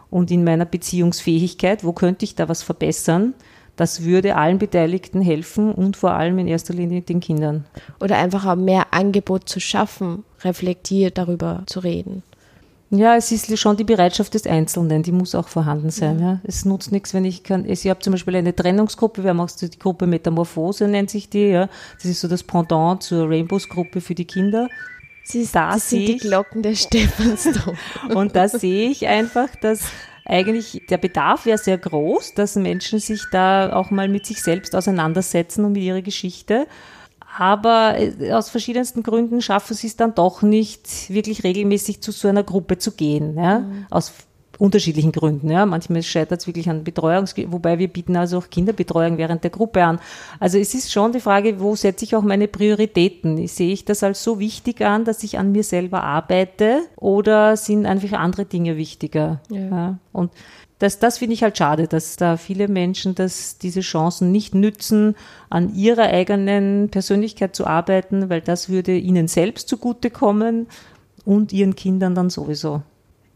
und 0.10 0.32
in 0.32 0.44
meiner 0.44 0.66
Beziehungsfähigkeit, 0.66 1.84
wo 1.84 1.94
könnte 1.94 2.26
ich 2.26 2.36
da 2.36 2.50
was 2.50 2.64
verbessern. 2.64 3.34
Das 3.76 4.04
würde 4.04 4.36
allen 4.36 4.58
Beteiligten 4.58 5.22
helfen 5.22 5.72
und 5.72 5.98
vor 5.98 6.12
allem 6.12 6.40
in 6.40 6.48
erster 6.48 6.74
Linie 6.74 7.02
den 7.02 7.20
Kindern. 7.20 7.66
Oder 8.00 8.18
einfach 8.18 8.46
auch 8.46 8.56
mehr 8.56 8.88
Angebot 8.92 9.48
zu 9.48 9.60
schaffen, 9.60 10.24
reflektiert 10.44 11.18
darüber 11.18 11.64
zu 11.68 11.80
reden. 11.80 12.24
Ja, 12.90 13.18
es 13.18 13.32
ist 13.34 13.60
schon 13.60 13.76
die 13.76 13.84
Bereitschaft 13.84 14.34
des 14.34 14.48
Einzelnen, 14.48 15.04
die 15.04 15.12
muss 15.12 15.36
auch 15.36 15.50
vorhanden 15.50 15.90
sein. 15.90 16.20
Ja. 16.20 16.40
Es 16.44 16.64
nutzt 16.64 16.92
nichts, 16.92 17.14
wenn 17.14 17.26
ich 17.26 17.44
kann. 17.44 17.70
Ich 17.70 17.86
habe 17.88 18.00
zum 18.00 18.12
Beispiel 18.12 18.38
eine 18.38 18.56
Trennungsgruppe, 18.56 19.24
wir 19.24 19.32
haben 19.32 19.42
auch 19.42 19.52
die 19.52 19.70
Gruppe 19.78 20.08
Metamorphose, 20.08 20.88
nennt 20.88 21.10
sich 21.10 21.30
die. 21.30 21.48
Ja. 21.48 21.68
Das 21.96 22.06
ist 22.06 22.22
so 22.22 22.30
das 22.30 22.44
Pendant 22.44 23.04
zur 23.04 23.30
Rainbows-Gruppe 23.30 24.00
für 24.00 24.16
die 24.16 24.26
Kinder. 24.26 24.70
Sie, 25.28 25.48
da 25.52 25.74
das 25.74 25.90
sind 25.90 26.08
die 26.08 26.18
Glocken 26.18 26.62
der 26.62 26.76
Stephansdom. 26.76 27.76
und 28.16 28.36
da 28.36 28.48
sehe 28.48 28.90
ich 28.90 29.08
einfach, 29.08 29.50
dass 29.62 29.82
eigentlich 30.24 30.84
der 30.90 30.98
Bedarf 30.98 31.46
wäre 31.46 31.58
sehr 31.58 31.78
groß, 31.78 32.34
dass 32.34 32.56
Menschen 32.56 33.00
sich 33.00 33.24
da 33.32 33.74
auch 33.74 33.92
mal 33.92 34.08
mit 34.08 34.26
sich 34.26 34.42
selbst 34.42 34.76
auseinandersetzen 34.76 35.66
und 35.66 35.74
mit 35.74 35.84
ihrer 35.84 36.02
Geschichte. 36.02 36.68
Aber 37.38 37.98
äh, 37.98 38.32
aus 38.32 38.50
verschiedensten 38.50 39.04
Gründen 39.04 39.42
schaffen 39.42 39.76
sie 39.76 39.88
es 39.88 39.96
dann 39.96 40.16
doch 40.16 40.42
nicht, 40.42 41.10
wirklich 41.10 41.44
regelmäßig 41.44 42.02
zu 42.02 42.12
so 42.12 42.28
einer 42.28 42.44
Gruppe 42.44 42.78
zu 42.78 42.92
gehen. 42.92 43.38
Ja? 43.38 43.60
Mhm. 43.60 43.86
Aus 43.90 44.14
unterschiedlichen 44.58 45.12
Gründen. 45.12 45.50
Ja. 45.50 45.66
Manchmal 45.66 46.04
scheitert 46.04 46.42
es 46.42 46.48
wirklich 46.48 46.70
an 46.70 46.84
Betreuung, 46.84 47.26
wobei 47.48 47.80
wir 47.80 47.88
bieten 47.88 48.16
also 48.16 48.40
auch 48.40 48.50
Kinderbetreuung 48.50 49.18
während 49.18 49.44
der 49.44 49.52
Gruppe 49.52 49.84
an. 49.84 50.00
Also 50.40 50.58
es 50.58 50.74
ist 50.74 50.92
schon 50.92 51.12
die 51.12 51.20
Frage, 51.20 51.60
wo 51.60 51.76
setze 51.76 52.06
ich 52.06 52.16
auch 52.16 52.24
meine 52.24 52.48
Prioritäten? 52.48 53.48
Sehe 53.48 53.74
ich 53.74 53.86
das 53.86 54.04
als 54.04 54.24
so 54.24 54.40
wichtig 54.40 54.82
an, 54.82 55.06
dass 55.06 55.24
ich 55.24 55.38
an 55.38 55.52
mir 55.52 55.64
selber 55.64 56.04
arbeite 56.04 56.82
oder 56.96 57.58
sind 57.58 57.86
einfach 57.86 58.14
andere 58.14 58.46
Dinge 58.46 58.78
wichtiger? 58.78 59.42
Ja. 59.50 59.60
ja. 59.60 60.00
Und 60.12 60.32
das, 60.80 61.00
das 61.00 61.18
finde 61.18 61.34
ich 61.34 61.44
halt 61.44 61.58
schade, 61.58 61.88
dass 61.88 62.18
da 62.18 62.38
viele 62.38 62.68
Menschen 62.68 63.16
das, 63.16 63.58
diese 63.58 63.82
Chancen 63.82 64.32
nicht 64.32 64.54
nützen, 64.54 65.16
an 65.50 65.74
ihrer 65.74 66.04
eigenen 66.04 66.90
Persönlichkeit 66.90 67.56
zu 67.56 67.66
arbeiten, 67.66 68.30
weil 68.30 68.42
das 68.42 68.70
würde 68.70 68.96
ihnen 68.96 69.28
selbst 69.28 69.70
zugutekommen 69.70 70.68
und 71.26 71.52
ihren 71.52 71.76
Kindern 71.76 72.14
dann 72.14 72.30
sowieso. 72.30 72.84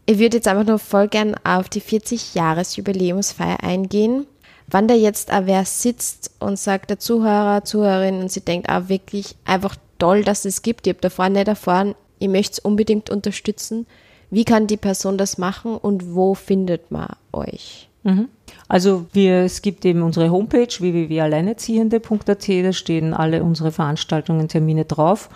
Ich 0.06 0.18
würde 0.18 0.38
jetzt 0.38 0.48
einfach 0.48 0.66
nur 0.66 0.78
voll 0.78 1.08
gern 1.08 1.34
auf 1.44 1.68
die 1.68 1.80
40-Jahres-Jubiläumsfeier 1.80 3.62
eingehen. 3.62 4.26
Wann 4.66 4.88
da 4.88 4.94
jetzt 4.94 5.32
auch 5.32 5.46
wer 5.46 5.64
sitzt 5.64 6.32
und 6.40 6.58
sagt, 6.58 6.90
der 6.90 6.98
Zuhörer, 6.98 7.64
Zuhörerin, 7.64 8.20
und 8.20 8.32
sie 8.32 8.40
denkt 8.40 8.68
auch 8.68 8.88
wirklich 8.88 9.36
einfach 9.44 9.76
toll, 9.98 10.24
dass 10.24 10.44
es 10.44 10.62
gibt. 10.62 10.86
Ich 10.86 10.94
habe 10.94 11.00
davor 11.00 11.28
nicht 11.28 11.48
erfahren, 11.48 11.94
ich 12.18 12.28
möchte 12.28 12.52
es 12.52 12.58
unbedingt 12.60 13.10
unterstützen. 13.10 13.86
Wie 14.30 14.44
kann 14.44 14.66
die 14.66 14.76
Person 14.76 15.18
das 15.18 15.38
machen 15.38 15.76
und 15.76 16.14
wo 16.14 16.34
findet 16.34 16.90
man 16.90 17.08
euch? 17.32 17.88
Mhm. 18.02 18.28
Also 18.68 19.06
wir, 19.12 19.40
es 19.42 19.62
gibt 19.62 19.84
eben 19.84 20.02
unsere 20.02 20.30
Homepage 20.30 20.66
www.alleinerziehende.at, 20.66 22.48
da 22.48 22.72
stehen 22.72 23.14
alle 23.14 23.42
unsere 23.42 23.72
Veranstaltungen, 23.72 24.48
Termine 24.48 24.84
drauf. 24.84 25.28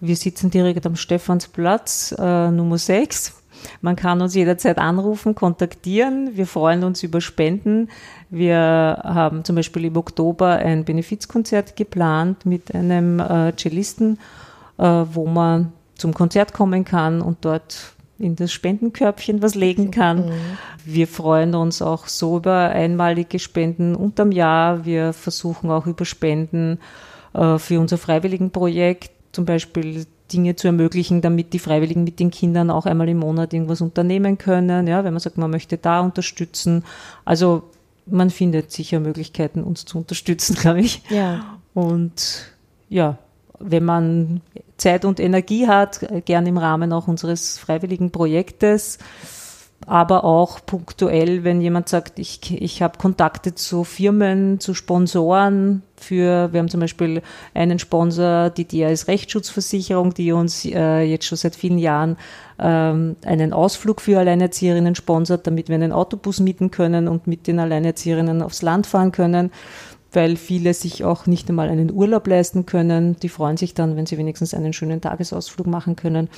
Wir 0.00 0.16
sitzen 0.16 0.50
direkt 0.50 0.86
am 0.86 0.96
Stephansplatz 0.96 2.14
äh, 2.18 2.50
Nummer 2.50 2.78
6. 2.78 3.43
Man 3.80 3.96
kann 3.96 4.20
uns 4.20 4.34
jederzeit 4.34 4.78
anrufen, 4.78 5.34
kontaktieren. 5.34 6.36
Wir 6.36 6.46
freuen 6.46 6.84
uns 6.84 7.02
über 7.02 7.20
Spenden. 7.20 7.88
Wir 8.30 9.00
haben 9.02 9.44
zum 9.44 9.56
Beispiel 9.56 9.84
im 9.86 9.96
Oktober 9.96 10.50
ein 10.50 10.84
Benefizkonzert 10.84 11.76
geplant 11.76 12.46
mit 12.46 12.74
einem 12.74 13.20
äh, 13.20 13.52
Cellisten, 13.56 14.18
äh, 14.78 14.84
wo 14.84 15.26
man 15.26 15.72
zum 15.94 16.14
Konzert 16.14 16.52
kommen 16.52 16.84
kann 16.84 17.20
und 17.20 17.38
dort 17.44 17.94
in 18.18 18.36
das 18.36 18.52
Spendenkörbchen 18.52 19.42
was 19.42 19.54
legen 19.54 19.90
kann. 19.90 20.26
Mhm. 20.26 20.32
Wir 20.84 21.08
freuen 21.08 21.54
uns 21.54 21.82
auch 21.82 22.06
so 22.06 22.36
über 22.38 22.70
einmalige 22.70 23.38
Spenden 23.38 23.94
unterm 23.94 24.32
Jahr. 24.32 24.84
Wir 24.84 25.12
versuchen 25.12 25.70
auch 25.70 25.86
über 25.86 26.04
Spenden 26.04 26.78
äh, 27.32 27.58
für 27.58 27.80
unser 27.80 27.98
Freiwilligenprojekt 27.98 29.10
zum 29.32 29.44
Beispiel 29.44 30.06
Dinge 30.32 30.56
zu 30.56 30.68
ermöglichen, 30.68 31.20
damit 31.20 31.52
die 31.52 31.58
Freiwilligen 31.58 32.04
mit 32.04 32.18
den 32.18 32.30
Kindern 32.30 32.70
auch 32.70 32.86
einmal 32.86 33.08
im 33.08 33.18
Monat 33.18 33.52
irgendwas 33.52 33.80
unternehmen 33.80 34.38
können. 34.38 34.86
Ja, 34.86 35.04
wenn 35.04 35.12
man 35.12 35.20
sagt, 35.20 35.38
man 35.38 35.50
möchte 35.50 35.76
da 35.76 36.00
unterstützen. 36.00 36.84
Also 37.24 37.64
man 38.06 38.30
findet 38.30 38.72
sicher 38.72 39.00
Möglichkeiten, 39.00 39.62
uns 39.62 39.84
zu 39.84 39.98
unterstützen, 39.98 40.54
glaube 40.60 40.80
ich. 40.80 41.02
Ja. 41.10 41.58
Und 41.74 42.52
ja, 42.88 43.18
wenn 43.58 43.84
man 43.84 44.40
Zeit 44.76 45.04
und 45.04 45.20
Energie 45.20 45.66
hat, 45.66 46.02
äh, 46.02 46.20
gern 46.20 46.46
im 46.46 46.58
Rahmen 46.58 46.92
auch 46.92 47.08
unseres 47.08 47.58
freiwilligen 47.58 48.10
Projektes, 48.10 48.98
aber 49.86 50.24
auch 50.24 50.64
punktuell, 50.64 51.44
wenn 51.44 51.60
jemand 51.60 51.88
sagt, 51.88 52.18
ich, 52.18 52.60
ich 52.60 52.82
habe 52.82 52.98
Kontakte 52.98 53.54
zu 53.54 53.84
Firmen, 53.84 54.60
zu 54.60 54.74
Sponsoren 54.74 55.82
für, 55.96 56.52
wir 56.52 56.60
haben 56.60 56.68
zum 56.68 56.80
Beispiel 56.80 57.22
einen 57.54 57.78
Sponsor, 57.78 58.50
die 58.50 58.66
DRS 58.66 59.08
Rechtsschutzversicherung, 59.08 60.14
die 60.14 60.32
uns 60.32 60.64
äh, 60.64 61.02
jetzt 61.02 61.26
schon 61.26 61.38
seit 61.38 61.54
vielen 61.54 61.78
Jahren 61.78 62.16
ähm, 62.58 63.16
einen 63.24 63.52
Ausflug 63.52 64.00
für 64.00 64.18
Alleinerzieherinnen 64.18 64.94
sponsert, 64.94 65.46
damit 65.46 65.68
wir 65.68 65.74
einen 65.74 65.92
Autobus 65.92 66.40
mieten 66.40 66.70
können 66.70 67.08
und 67.08 67.26
mit 67.26 67.46
den 67.46 67.58
Alleinerzieherinnen 67.58 68.42
aufs 68.42 68.62
Land 68.62 68.86
fahren 68.86 69.12
können 69.12 69.50
weil 70.14 70.36
viele 70.36 70.74
sich 70.74 71.02
auch 71.02 71.26
nicht 71.26 71.48
einmal 71.48 71.68
einen 71.68 71.90
Urlaub 71.90 72.28
leisten 72.28 72.66
können. 72.66 73.16
Die 73.20 73.28
freuen 73.28 73.56
sich 73.56 73.74
dann, 73.74 73.96
wenn 73.96 74.06
sie 74.06 74.16
wenigstens 74.16 74.54
einen 74.54 74.72
schönen 74.72 75.00
Tagesausflug 75.00 75.66
machen 75.66 75.96
können. 75.96 76.28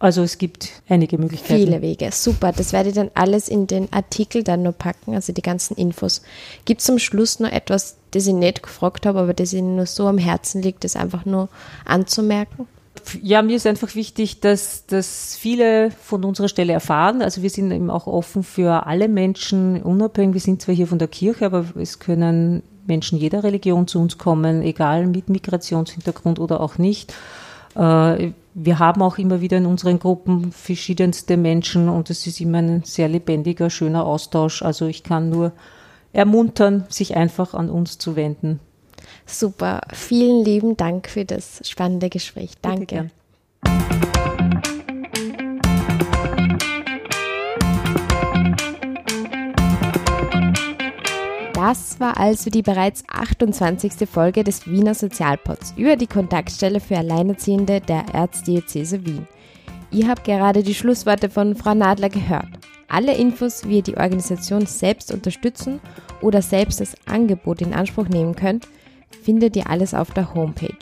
Also 0.00 0.22
es 0.22 0.38
gibt 0.38 0.70
einige 0.88 1.18
Möglichkeiten. 1.18 1.64
Viele 1.64 1.82
Wege, 1.82 2.10
super. 2.12 2.52
Das 2.52 2.72
werde 2.72 2.90
ich 2.90 2.94
dann 2.94 3.10
alles 3.14 3.48
in 3.48 3.66
den 3.66 3.92
Artikel 3.92 4.44
dann 4.44 4.62
nur 4.62 4.72
packen, 4.72 5.14
also 5.14 5.32
die 5.32 5.42
ganzen 5.42 5.76
Infos. 5.76 6.22
Gibt 6.64 6.80
es 6.80 6.86
zum 6.86 6.98
Schluss 6.98 7.40
noch 7.40 7.50
etwas, 7.50 7.96
das 8.12 8.26
ich 8.26 8.34
nicht 8.34 8.62
gefragt 8.62 9.06
habe, 9.06 9.18
aber 9.18 9.34
das 9.34 9.52
Ihnen 9.52 9.76
nur 9.76 9.86
so 9.86 10.06
am 10.06 10.18
Herzen 10.18 10.62
liegt, 10.62 10.84
das 10.84 10.94
einfach 10.94 11.24
nur 11.24 11.48
anzumerken? 11.84 12.68
Ja, 13.22 13.42
mir 13.42 13.56
ist 13.56 13.66
einfach 13.66 13.94
wichtig, 13.94 14.40
dass, 14.40 14.86
dass 14.86 15.36
viele 15.36 15.90
von 15.90 16.24
unserer 16.24 16.48
Stelle 16.48 16.72
erfahren. 16.72 17.22
Also 17.22 17.42
wir 17.42 17.50
sind 17.50 17.70
eben 17.70 17.90
auch 17.90 18.06
offen 18.06 18.42
für 18.42 18.86
alle 18.86 19.08
Menschen, 19.08 19.82
unabhängig. 19.82 20.34
Wir 20.34 20.40
sind 20.40 20.62
zwar 20.62 20.74
hier 20.74 20.86
von 20.86 20.98
der 20.98 21.08
Kirche, 21.08 21.46
aber 21.46 21.64
es 21.76 21.98
können 21.98 22.62
Menschen 22.86 23.18
jeder 23.18 23.44
Religion 23.44 23.86
zu 23.86 24.00
uns 24.00 24.18
kommen, 24.18 24.62
egal 24.62 25.06
mit 25.06 25.28
Migrationshintergrund 25.28 26.38
oder 26.38 26.60
auch 26.60 26.78
nicht. 26.78 27.14
Äh, 27.74 28.32
wir 28.54 28.78
haben 28.78 29.02
auch 29.02 29.18
immer 29.18 29.40
wieder 29.40 29.58
in 29.58 29.66
unseren 29.66 29.98
Gruppen 29.98 30.50
verschiedenste 30.52 31.36
Menschen 31.36 31.88
und 31.88 32.10
es 32.10 32.26
ist 32.26 32.40
immer 32.40 32.58
ein 32.58 32.82
sehr 32.84 33.08
lebendiger, 33.08 33.70
schöner 33.70 34.04
Austausch. 34.04 34.62
Also 34.62 34.86
ich 34.86 35.04
kann 35.04 35.30
nur 35.30 35.52
ermuntern, 36.12 36.84
sich 36.88 37.16
einfach 37.16 37.54
an 37.54 37.70
uns 37.70 37.98
zu 37.98 38.16
wenden. 38.16 38.60
Super. 39.26 39.80
Vielen 39.92 40.44
lieben 40.44 40.76
Dank 40.76 41.08
für 41.08 41.24
das 41.24 41.60
spannende 41.68 42.08
Gespräch. 42.08 42.52
Danke. 42.62 43.10
Das 51.68 52.00
war 52.00 52.16
also 52.16 52.48
die 52.48 52.62
bereits 52.62 53.04
28. 53.08 54.08
Folge 54.08 54.42
des 54.42 54.66
Wiener 54.66 54.94
Sozialpods 54.94 55.74
über 55.76 55.96
die 55.96 56.06
Kontaktstelle 56.06 56.80
für 56.80 56.96
Alleinerziehende 56.96 57.82
der 57.82 58.06
Erzdiözese 58.14 59.04
Wien. 59.04 59.28
Ihr 59.90 60.08
habt 60.08 60.24
gerade 60.24 60.62
die 60.62 60.72
Schlussworte 60.72 61.28
von 61.28 61.54
Frau 61.54 61.74
Nadler 61.74 62.08
gehört. 62.08 62.48
Alle 62.88 63.14
Infos, 63.14 63.68
wie 63.68 63.76
ihr 63.76 63.82
die 63.82 63.98
Organisation 63.98 64.64
selbst 64.64 65.12
unterstützen 65.12 65.80
oder 66.22 66.40
selbst 66.40 66.80
das 66.80 66.94
Angebot 67.04 67.60
in 67.60 67.74
Anspruch 67.74 68.08
nehmen 68.08 68.34
könnt, 68.34 68.66
findet 69.22 69.54
ihr 69.54 69.68
alles 69.68 69.92
auf 69.92 70.10
der 70.12 70.32
Homepage 70.32 70.72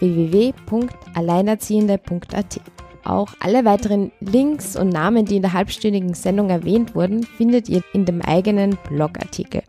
www.alleinerziehende.at. 0.00 2.60
Auch 3.04 3.28
alle 3.38 3.64
weiteren 3.64 4.10
Links 4.18 4.74
und 4.74 4.88
Namen, 4.88 5.24
die 5.24 5.36
in 5.36 5.42
der 5.42 5.52
halbstündigen 5.52 6.14
Sendung 6.14 6.50
erwähnt 6.50 6.96
wurden, 6.96 7.22
findet 7.22 7.68
ihr 7.68 7.84
in 7.92 8.06
dem 8.06 8.22
eigenen 8.22 8.76
Blogartikel 8.88 9.62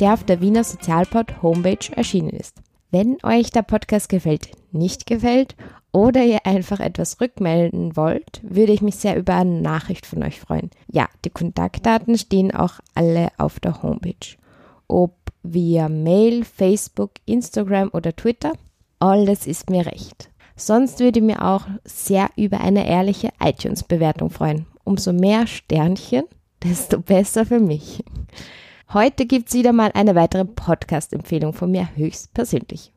der 0.00 0.14
auf 0.14 0.24
der 0.24 0.40
Wiener 0.40 0.64
Sozialpod 0.64 1.42
Homepage 1.42 1.92
erschienen 1.94 2.30
ist. 2.30 2.56
Wenn 2.90 3.18
euch 3.22 3.50
der 3.50 3.62
Podcast 3.62 4.08
gefällt, 4.08 4.50
nicht 4.72 5.06
gefällt 5.06 5.56
oder 5.92 6.24
ihr 6.24 6.46
einfach 6.46 6.80
etwas 6.80 7.20
rückmelden 7.20 7.96
wollt, 7.96 8.40
würde 8.42 8.72
ich 8.72 8.82
mich 8.82 8.96
sehr 8.96 9.16
über 9.16 9.34
eine 9.34 9.60
Nachricht 9.60 10.06
von 10.06 10.22
euch 10.22 10.40
freuen. 10.40 10.70
Ja, 10.90 11.08
die 11.24 11.30
Kontaktdaten 11.30 12.16
stehen 12.16 12.54
auch 12.54 12.80
alle 12.94 13.28
auf 13.36 13.60
der 13.60 13.82
Homepage. 13.82 14.36
Ob 14.86 15.14
via 15.42 15.88
Mail, 15.88 16.44
Facebook, 16.44 17.12
Instagram 17.26 17.90
oder 17.92 18.14
Twitter, 18.14 18.52
alles 18.98 19.46
ist 19.46 19.70
mir 19.70 19.86
recht. 19.86 20.30
Sonst 20.56 20.98
würde 20.98 21.20
ich 21.20 21.24
mir 21.24 21.44
auch 21.44 21.66
sehr 21.84 22.30
über 22.36 22.60
eine 22.60 22.88
ehrliche 22.88 23.30
iTunes-Bewertung 23.40 24.30
freuen. 24.30 24.66
Umso 24.84 25.12
mehr 25.12 25.46
Sternchen, 25.46 26.24
desto 26.64 27.00
besser 27.00 27.46
für 27.46 27.60
mich. 27.60 28.02
Heute 28.94 29.26
gibt 29.26 29.48
es 29.48 29.54
wieder 29.54 29.74
mal 29.74 29.90
eine 29.92 30.14
weitere 30.14 30.46
Podcast-Empfehlung 30.46 31.52
von 31.52 31.70
mir 31.70 31.90
höchstpersönlich. 31.94 32.90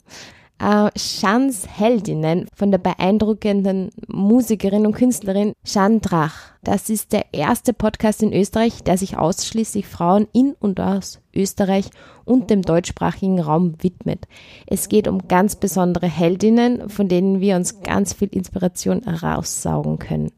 Äh, 0.58 0.90
Shans 0.98 1.68
Heldinnen 1.68 2.48
von 2.56 2.72
der 2.72 2.78
beeindruckenden 2.78 3.90
Musikerin 4.08 4.86
und 4.86 4.94
Künstlerin 4.94 5.52
Jeanne 5.66 6.00
Drach. 6.00 6.54
Das 6.64 6.90
ist 6.90 7.12
der 7.12 7.34
erste 7.34 7.74
Podcast 7.74 8.24
in 8.24 8.32
Österreich, 8.32 8.84
der 8.86 8.98
sich 8.98 9.18
ausschließlich 9.18 9.86
Frauen 9.86 10.30
in 10.32 10.54
und 10.62 10.80
aus 10.80 11.20
Österreich 11.36 11.90
und 12.24 12.50
dem 12.50 12.62
deutschsprachigen 12.62 13.42
Raum 13.42 13.76
widmet. 13.82 14.30
Es 14.68 14.88
geht 14.88 15.10
um 15.10 15.28
ganz 15.28 15.58
besondere 15.58 16.08
Heldinnen, 16.08 16.90
von 16.90 17.10
denen 17.10 17.42
wir 17.42 17.58
uns 17.58 17.82
ganz 17.82 18.14
viel 18.14 18.30
Inspiration 18.30 19.04
raussaugen 19.04 20.00
können. 20.00 20.32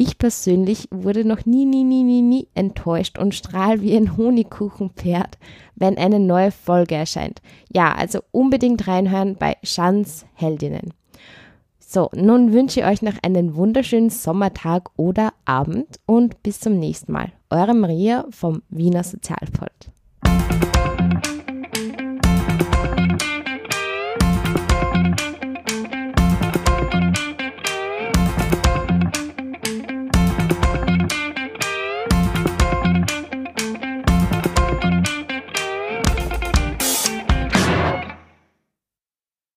Ich 0.00 0.16
persönlich 0.16 0.88
wurde 0.90 1.26
noch 1.26 1.44
nie, 1.44 1.66
nie, 1.66 1.84
nie, 1.84 2.02
nie, 2.02 2.22
nie 2.22 2.48
enttäuscht 2.54 3.18
und 3.18 3.34
strahl 3.34 3.82
wie 3.82 3.94
ein 3.94 4.16
Honigkuchenpferd, 4.16 5.36
wenn 5.74 5.98
eine 5.98 6.18
neue 6.18 6.52
Folge 6.52 6.94
erscheint. 6.94 7.42
Ja, 7.70 7.92
also 7.92 8.20
unbedingt 8.30 8.88
reinhören 8.88 9.36
bei 9.36 9.58
Schans 9.62 10.24
Heldinnen. 10.32 10.94
So, 11.78 12.08
nun 12.14 12.54
wünsche 12.54 12.80
ich 12.80 12.86
euch 12.86 13.02
noch 13.02 13.22
einen 13.22 13.54
wunderschönen 13.56 14.08
Sommertag 14.08 14.88
oder 14.96 15.34
Abend 15.44 16.00
und 16.06 16.42
bis 16.42 16.60
zum 16.60 16.78
nächsten 16.78 17.12
Mal. 17.12 17.32
Eure 17.50 17.74
Maria 17.74 18.24
vom 18.30 18.62
Wiener 18.70 19.04
Sozialpod. 19.04 19.90